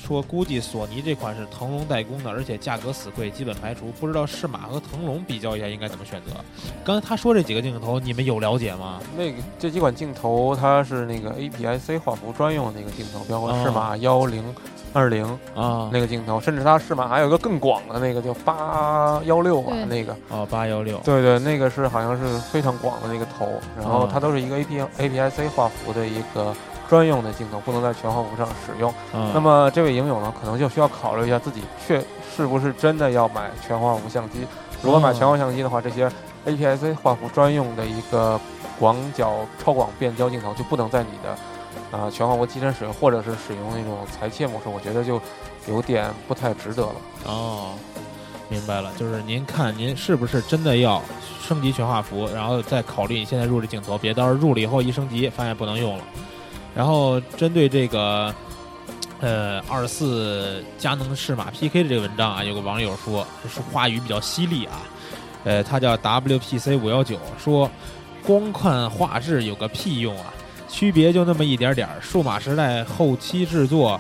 [0.01, 3.87] 说估计索尼这款是腾龙代工的，而且价格死贵，基本排除。
[3.99, 6.31] 不知道适马和腾龙比较一下应该怎么选择？
[6.85, 9.01] 刚才他说这几个镜头，你们有了解吗？
[9.17, 14.41] 那个这几款镜头它是那个 APS-C 画幅专用的那个镜头，包括哦适马幺零
[14.93, 15.25] 二零
[15.55, 20.15] 啊，那个镜头，甚至它适马还有一个更广的那个叫八幺六吧，那个。
[20.29, 26.55] 哦八幺六，对对，那个是好像是非常广的那个头，然后嗯它都是一个 A P A P I C 画幅的一个
[26.89, 28.93] 专用的镜头，不能在全画幅上使用。
[29.13, 32.03] 嗯那么这位影友呢，可能就需要考虑一下自己确
[32.35, 34.47] 是不是真的要买全画幅相机。
[34.81, 36.09] 如果买全画幅相机的话，这些
[36.45, 38.39] APS-C 画幅专用的一个
[38.79, 41.35] 广角超广变焦镜头就不能在你的
[41.91, 45.21] 啊、全画幅机身使用，或者是使用那种裁切模式，我觉得就
[45.67, 46.95] 有点不太值得了。
[47.25, 47.73] 哦，
[48.49, 51.01] 明白了，就是您看您是不是真的要
[51.41, 56.03] 升级全画幅，然后再考虑你现在入这镜头，别到时候入了以后一升级发现不能用了。
[56.75, 58.33] 然后针对这个
[59.19, 64.81] 呃，二四佳能适马 PK 的这个文章啊，有个网友说，是话语比较犀利啊。
[65.43, 67.69] 呃，他叫 WPC 五幺九，说
[68.23, 70.33] 光看画质有个屁用啊，
[70.67, 71.95] 区别就那么一点点儿。
[72.01, 73.99] 数码时代后期制作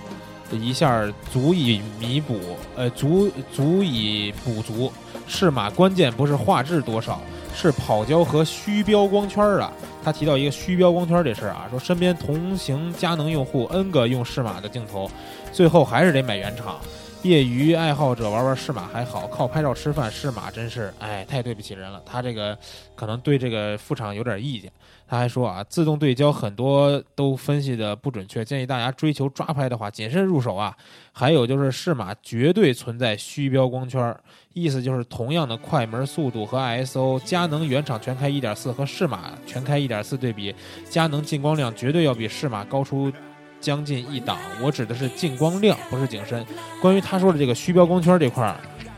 [0.51, 2.39] 一下足以弥补，
[2.75, 4.91] 呃，足足以补足。
[5.27, 7.21] 适马关键不是画质多少，
[7.53, 9.71] 是跑焦和虚标光圈儿啊。
[10.01, 15.11] 他提到一个虚标光圈这事儿啊，说身边同行佳能用户 N 个用适马的镜头，
[15.51, 16.79] 最后还是得买原厂。
[17.23, 22.01] 业余爱好者玩玩适马还好，靠拍照吃饭适马真是，哎，太对不起人了。
[22.05, 22.57] 他这个
[22.95, 24.71] 可能对这个副厂有点意见。
[25.07, 30.75] 他还说啊，自动对焦很多都分析的不准确，建议大家追求抓拍的话，谨慎入手啊。
[31.13, 34.15] 还有就是适马绝对存在虚标光圈，
[34.53, 40.53] 意思就是同样的快门速度和 ISO，佳能原厂全开1.4和适马全开1.4对比，
[40.89, 43.11] 佳能进光量绝对要比适马高出
[43.59, 44.37] 将近一档。
[44.61, 46.45] 我指的是进光量，不是景深。
[46.81, 48.55] 关于他说的这个虚标光圈这块儿，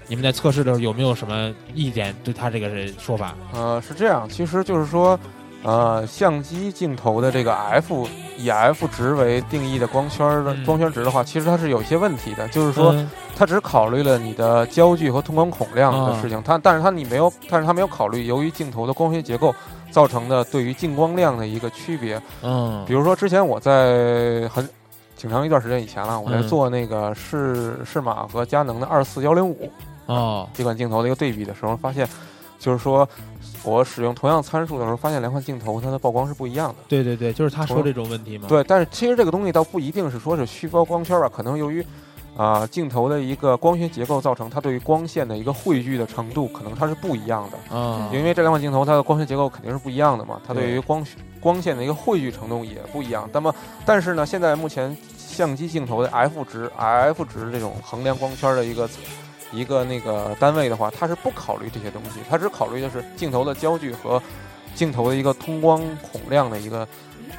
[0.08, 2.14] 你们在测试的时候有没有什么意见？
[2.24, 3.34] 对他这个说法？
[3.54, 5.18] 呃，是这样，其实就是说，
[5.64, 8.08] 呃，相机镜头的这个 f
[8.38, 10.66] 以 f 值为定义的光圈的嗯。
[10.66, 12.92] 光圈值的话，其实它是有一些问题的，就是说。
[12.94, 13.10] 嗯。
[13.38, 19.56] 它只考虑了你的焦距和通光孔量的啊事情，它但是它你没有，但是它没有考虑由于镜头的光学结构
[19.92, 22.22] 造成的对于进光量的一个区别。
[22.42, 22.84] 嗯。
[22.86, 24.68] 比如说之前我在很
[25.16, 26.48] 挺长一段时间以前了，我在嗯。
[26.50, 29.72] 做那个适适马和佳能的二四幺零五
[30.06, 32.06] 啊这款镜头的一个对比的时候，发现
[32.60, 33.08] 就是说
[33.64, 36.76] 我使用同样参数的时候，发现两款镜头它的曝光是不一样的。
[36.88, 38.48] 对对对，就是他说这种问题嘛。
[38.48, 41.86] 对，但是其实这个东西倒不一定是说是虚高光圈吧，可能由于
[42.38, 47.78] 啊、镜头的一个光学结构造成它对于光线的一个汇聚的程度，可能它是不一样的。
[47.78, 53.30] 啊，因为这两款镜头它的光学结构肯定是不一样的嘛，它对对于光学光线的一个汇聚程度也不一样。
[53.34, 53.54] 那么，
[53.86, 58.90] 但是呢，现在目前相机镜头的 f 值、f 值这种衡量光圈的一个
[59.52, 64.22] 一个那个单位的话，它是不考虑这些东西，它只考虑的是镜头的焦距和
[64.76, 66.88] 镜头的一个通光孔量的一个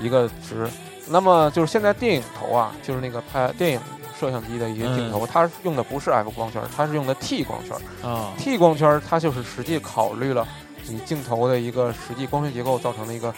[0.01, 0.69] 一个值。
[1.09, 3.81] 那么就是现在电影头啊，就是那个拍电影
[4.19, 7.77] 摄像机的一些镜头，它用的不是 f 光圈，它是用的 t 光圈。
[8.09, 10.47] 啊 T 光圈儿它就是实际考虑了
[10.89, 13.35] 你镜头的一个实际光学结构造成的一个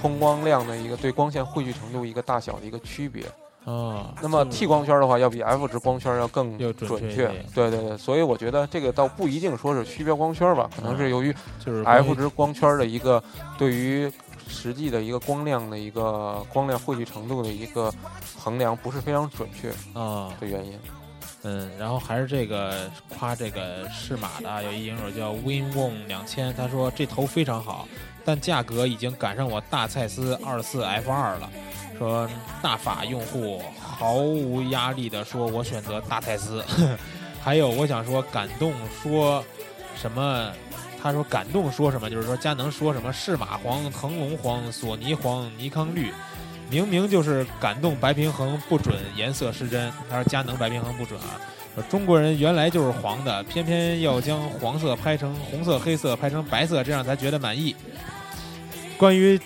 [0.00, 3.24] 通光量的一个对光线汇聚程度一个大小的一个区别。
[3.66, 7.26] 啊，那么 T 光圈的话，要比 F 值光圈要更要准准确。
[7.52, 13.20] 对对对，所以我觉得这个倒不一定说是虚标光圈吧，可能是由于就是 F 值光圈的一个
[13.58, 14.08] 对于
[14.46, 17.92] 实际的一个光亮的一个光亮汇聚程度的一个
[18.38, 20.78] 衡量不是非常准确啊，的原因。
[21.42, 27.88] 嗯，然后还是这个夸这个适马的啊，有一影友叫 WinWon 两千，他说这头非常好，
[28.24, 31.50] 但价格已经赶上我大蔡司二四 F 二了。
[31.98, 32.28] 说
[32.62, 36.64] 大法用户毫无压力的说，我选择大蔡司。
[37.42, 39.44] 还有我想说，感动说
[39.94, 40.50] 什么？
[41.02, 42.10] 他说感动说什么？
[42.10, 46.12] 就是说佳能说什么适马黄、腾龙黄、索尼黄、尼康绿，
[46.68, 49.92] 明明就是感动白平衡不准，颜色失真。
[50.10, 51.38] 他说佳能白平衡不准啊。
[51.76, 57.76] 说中国人原来就是黄的，偏偏要将黄色拍成红色、黑色，拍成白色，这样才觉得满意。
[58.98, 59.38] 关于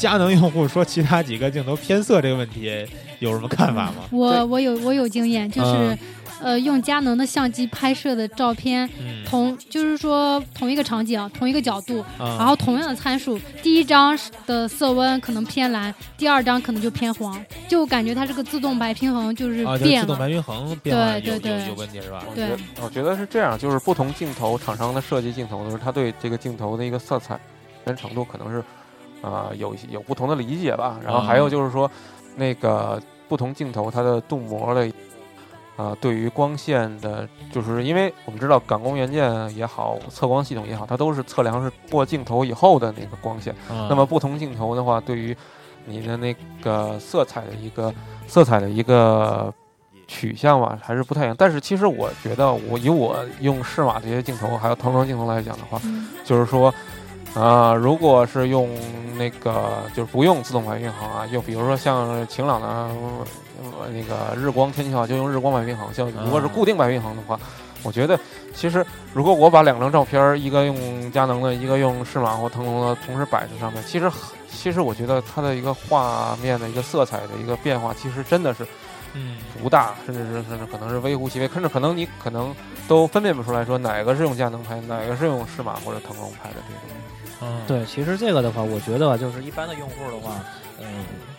[0.00, 2.86] 佳能用户说其他几个镜头偏色这个问题，
[3.18, 3.96] 有什么看法吗？
[4.10, 5.98] 我我有我有经验，就是、嗯
[6.42, 20.06] 呃用佳能的相机拍摄的照片，嗯，同就是说同一个场景、同一个角度，然然后同样的参数，第一张的色温可能偏蓝，第二张可能就偏黄，就感觉它这个自动白平衡就是变了。
[20.06, 22.24] 自动白平衡变了对对对有有问题是吧？
[22.34, 27.38] 对我觉得我觉得是这样，就是不同镜头厂商的设计镜头的时候，它对这个镜头的一个色彩
[27.84, 28.64] 跟程度可能是
[29.22, 30.98] 啊、有有不同的理解吧。
[31.04, 31.90] 然后还有就是说，
[32.36, 34.90] 那个不同镜头它的镀膜的
[35.76, 43.54] 啊、对于光线的，就是因为我们知道感光元件也好，测光系统也好，它都是测量是过镜头以后的那个光线。
[43.70, 45.34] 嗯那么不同镜头的话，对于
[45.86, 47.94] 你的那个色彩的一个
[48.26, 49.50] 色彩的一个
[50.06, 51.34] 取向吧，还是不太一样。
[51.38, 56.74] 但是其实我觉得，我以我用适马这些镜头，还有腾龙镜头来讲的话，嗯就是说，
[57.34, 58.68] 啊，如果是用
[59.16, 67.38] 那个就是不用自动白平衡啊，又比如说像晴朗的、呃那个日光天气好就用日光白平衡，像如果是固定白平衡的话，
[67.82, 68.18] 我觉得
[68.54, 74.18] 其实如果我把两张照片儿，一个用佳能的，一个用适马或腾龙的同时摆在上面，其实很
[74.50, 78.66] 其实我觉得它的一个画面的一个色彩的一个变化，其实真的是
[79.14, 82.54] 嗯不大，甚至是甚至可能是微乎其微，甚至可能你可能
[82.88, 86.96] 都分辨不出来说哪个是用佳能拍，哪个是用适马或者腾龙拍的这种。
[87.42, 90.44] 嗯，对，其实这个的话，我觉得就是一般的用户的话，
[90.80, 90.86] 嗯，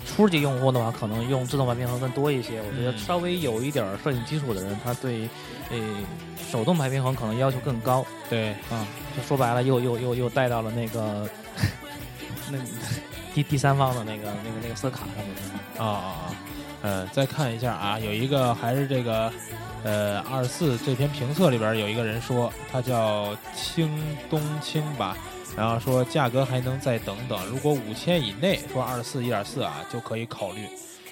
[0.05, 2.59] 初级用户的话，可能用自动排平衡更多一些。
[2.61, 5.29] 我觉得嗯稍微有一点儿摄影基础的人，他对
[5.69, 5.77] 呃
[6.51, 8.85] 手动排平衡可能要求更高对，啊。
[9.15, 11.29] 就说白了，又又又又带到了那个
[12.49, 12.57] 那
[13.33, 15.79] 第第三方的那个那个那个色卡上面去。
[15.79, 16.35] 啊啊啊，
[16.81, 19.31] 呃，再看一下啊，有一个还是这个，
[19.83, 23.89] 呃，二四这篇评测里边有一个人说，他叫清
[24.29, 25.17] 东青吧，
[25.55, 30.65] 然后说价格还能再等等，如果五千以内，说二四一点四啊就可以考虑，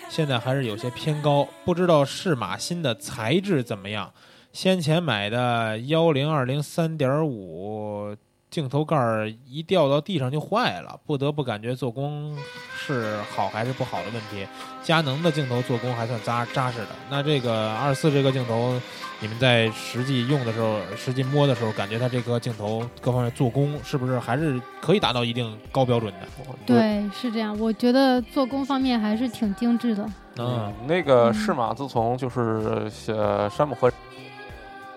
[0.10, 4.12] 现在还是有些偏高，不知道适马新的材质怎么样。
[4.52, 8.16] 先前买的幺零二零三点五
[8.50, 12.36] 镜头盖儿一掉到地上就坏了，不得不感觉做工
[12.76, 14.48] 是好还是不好的问题。
[14.82, 16.88] 佳能的镜头做工还算扎扎实的。
[17.10, 18.74] 那这个二四这个镜头，
[19.20, 26.28] 你们在实际用的时候、实际摸的时候，感觉它这个镜头各方面做工是不是还是可以达到一定高标准的？
[26.66, 27.56] 对，是这样。
[27.60, 30.10] 我觉得做工方面还是挺精致的。
[30.38, 33.92] 嗯，那个嗯适马自从就是呃山姆和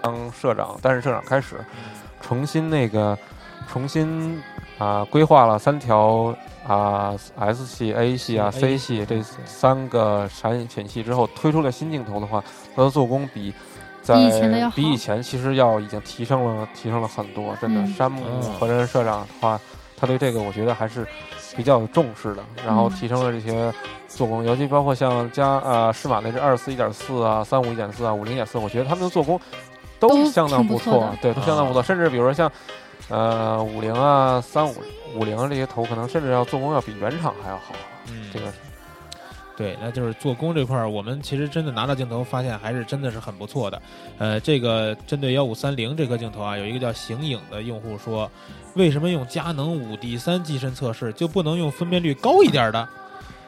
[0.00, 1.62] 当社长担任社长开始，
[2.20, 3.18] 重新那个
[3.70, 4.40] 重新
[4.78, 6.34] 啊、规划了三条
[6.66, 12.42] 啊、S 系、A 系啊、C 系这三个产品系之后，推出了新镜头的话，
[12.74, 13.52] 它的做工比。
[14.02, 14.16] 在
[14.74, 17.54] 比以前其实要已经提升了，提升了很多。
[17.60, 19.60] 真的，嗯山姆嗯和任社长的话，
[19.96, 21.06] 他对这个我觉得还是
[21.56, 23.72] 比较有重视的，然后嗯提升了这些
[24.08, 29.38] 做工，尤其包括像加呃适马那只二四一点四啊、三五一点四啊、五零一点四，我觉得他们的做工
[30.00, 31.80] 都都相当不错对，都相当不错。
[31.80, 32.50] 啊甚至比如说像
[33.08, 34.74] 呃五零啊、三五
[35.14, 37.74] 五零这些头，可能甚至要做工要比原厂还要好。
[38.08, 38.54] 嗯这个是
[39.54, 43.80] 对，那就是做工这块儿，我们其实真的拿到镜头，发现还是真的是很不错的。
[44.18, 48.28] 呃，这个针对幺五三零这颗镜头啊，有一个叫形影的用户说，
[48.74, 52.88] 为什么用佳能五 D 三机身测试就不能用分辨率高一点的？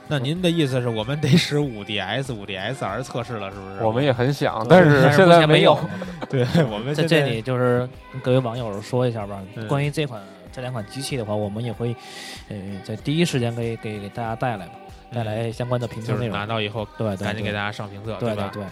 [0.06, 3.82] 那您的意思是我们得使五 DS、五 DSR 测试了，是不是？
[3.82, 5.78] 我们也很想，但是现在没有。
[6.28, 10.20] 对， 我们在这里就是跟各位网友说一下吧，嗯关于这款
[10.52, 11.94] 这两款机器的话，我们也会
[12.48, 14.72] 呃在第一时间给给给大家带来吧，
[15.12, 16.36] 带来相关的评测就是内容。
[16.36, 18.50] 拿到以后，对对，赶紧给大家家上评测，对吧？
[18.52, 18.66] 对对，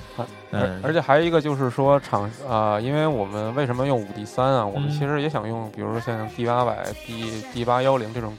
[0.60, 4.66] 而嗯而且还有一个就是说厂啊、因为我们为什么用五 D 三啊？
[4.66, 8.36] 我们嗯其实也想用，比如说像 D 八百、D D 八幺零这种，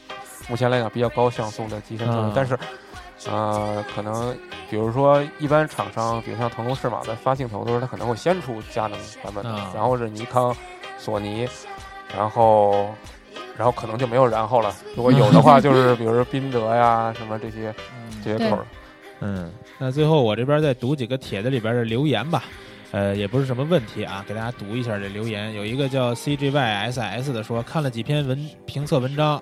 [0.48, 2.58] 目前来讲比较高像素的机身测试，嗯但是
[3.30, 4.38] 呃，可能
[4.70, 9.44] 比如说一般厂商，比如像腾龙、适马在发镜头的时候，它可能会先出佳能版本
[9.74, 10.56] 然后是尼康、
[10.98, 11.48] 索尼，
[12.16, 12.88] 然后。
[13.56, 14.74] 然后可能就没有然后了。
[14.96, 17.72] 如果有的话，就 是比如说宾得呀，什么这些
[18.24, 18.66] 这些口儿。
[19.20, 22.46] 嗯，那最后我这边再读几个帖子里边的留言吧，
[22.90, 25.54] 呃，也不是什么问题啊，给大家读一下这留言。
[25.54, 29.40] 有一个叫 CGYSS 的说，看了几篇文评测文章，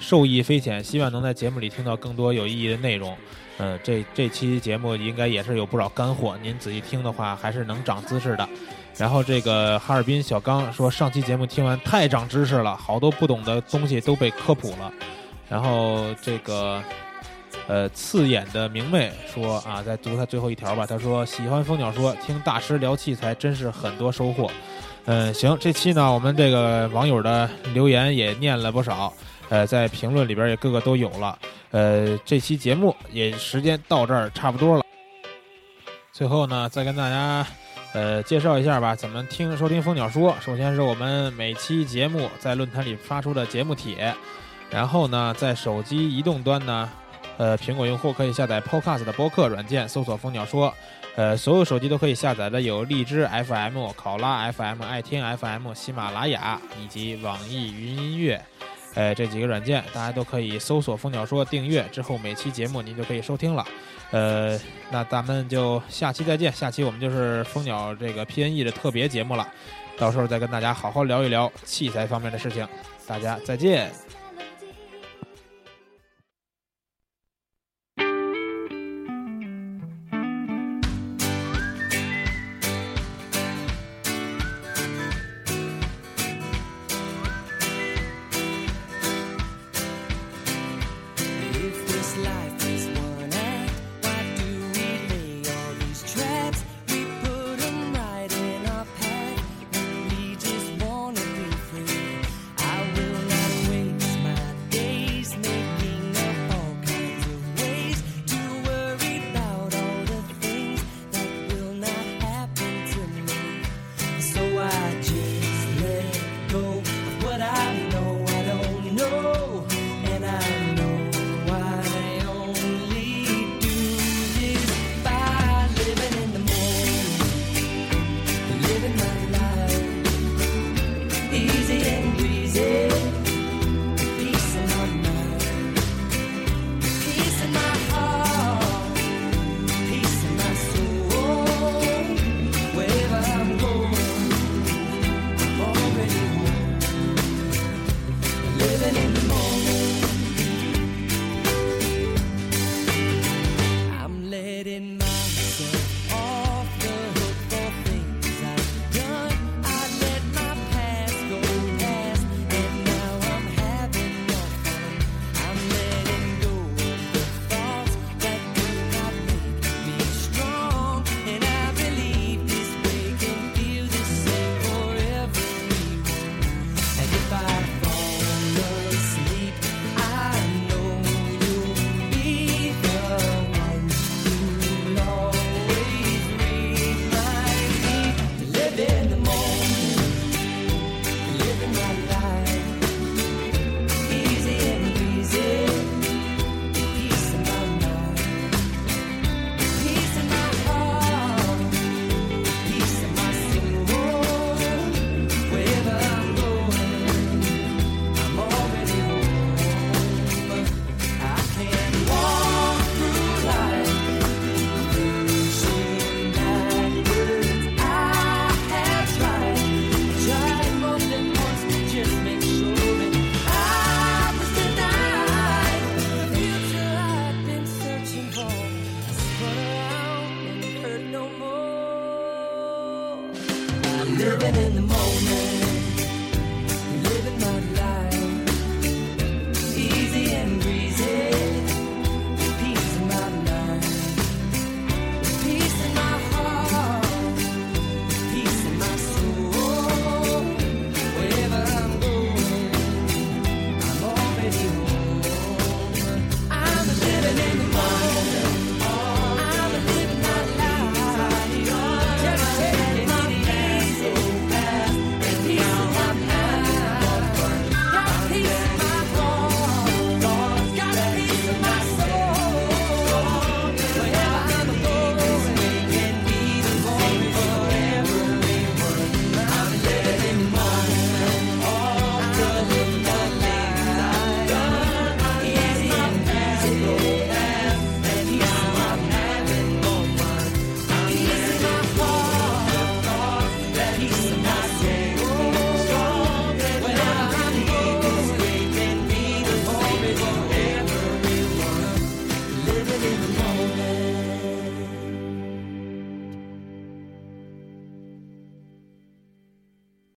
[0.00, 3.16] 受益匪浅，希望能在节目里听到更多有意义的内容。
[3.58, 8.48] 呃，这这期节目应该也是有不少干货，您仔细听的话还是能长知识的。
[8.96, 14.92] 然后这个哈尔滨小刚说，上期节目听完太长知识了，好多不懂的东西都被科普了。
[15.48, 16.82] 然后这个
[17.66, 20.86] 呃，刺眼的明媚说啊，再读他最后一条吧。
[20.86, 24.50] 他说喜欢蜂鸟说，听大师聊器材真是很多收获。
[25.04, 29.12] 嗯，行，这期呢，我们这个网友的留言也念了不少，
[29.50, 31.38] 呃，在评论里边也个个都有了。
[31.72, 34.82] 呃，这期节目也时间到这儿差不多了。
[36.12, 37.46] 最后呢，再跟大家
[37.92, 40.34] 呃介绍一下吧，怎么听收听蜂鸟说。
[40.40, 44.14] 首先是我们每期节目在论坛里发出的节目帖，
[44.70, 46.88] 然后呢，在手机移动端呢。
[47.38, 50.74] 呃，苹果用户可以下载 Podcast 的播客软件，搜索“蜂鸟说”。
[51.16, 58.44] 呃，所有手机都可以下载的有荔枝 FM、考拉 FM、爱听 FM、喜马拉雅以及网易云音乐。
[58.94, 63.64] 呃，这几个软件大家都可以搜索“蜂鸟说”订阅，之后每期节目您就可以收听了。
[64.10, 64.58] 呃，
[64.90, 69.46] 那咱们就下期再见，下期我们就是蜂鸟这个 PNE 的特别节目了，
[69.96, 72.66] 到时候再跟大家好好聊一聊器材方面的事情。
[73.06, 74.09] 大家再见。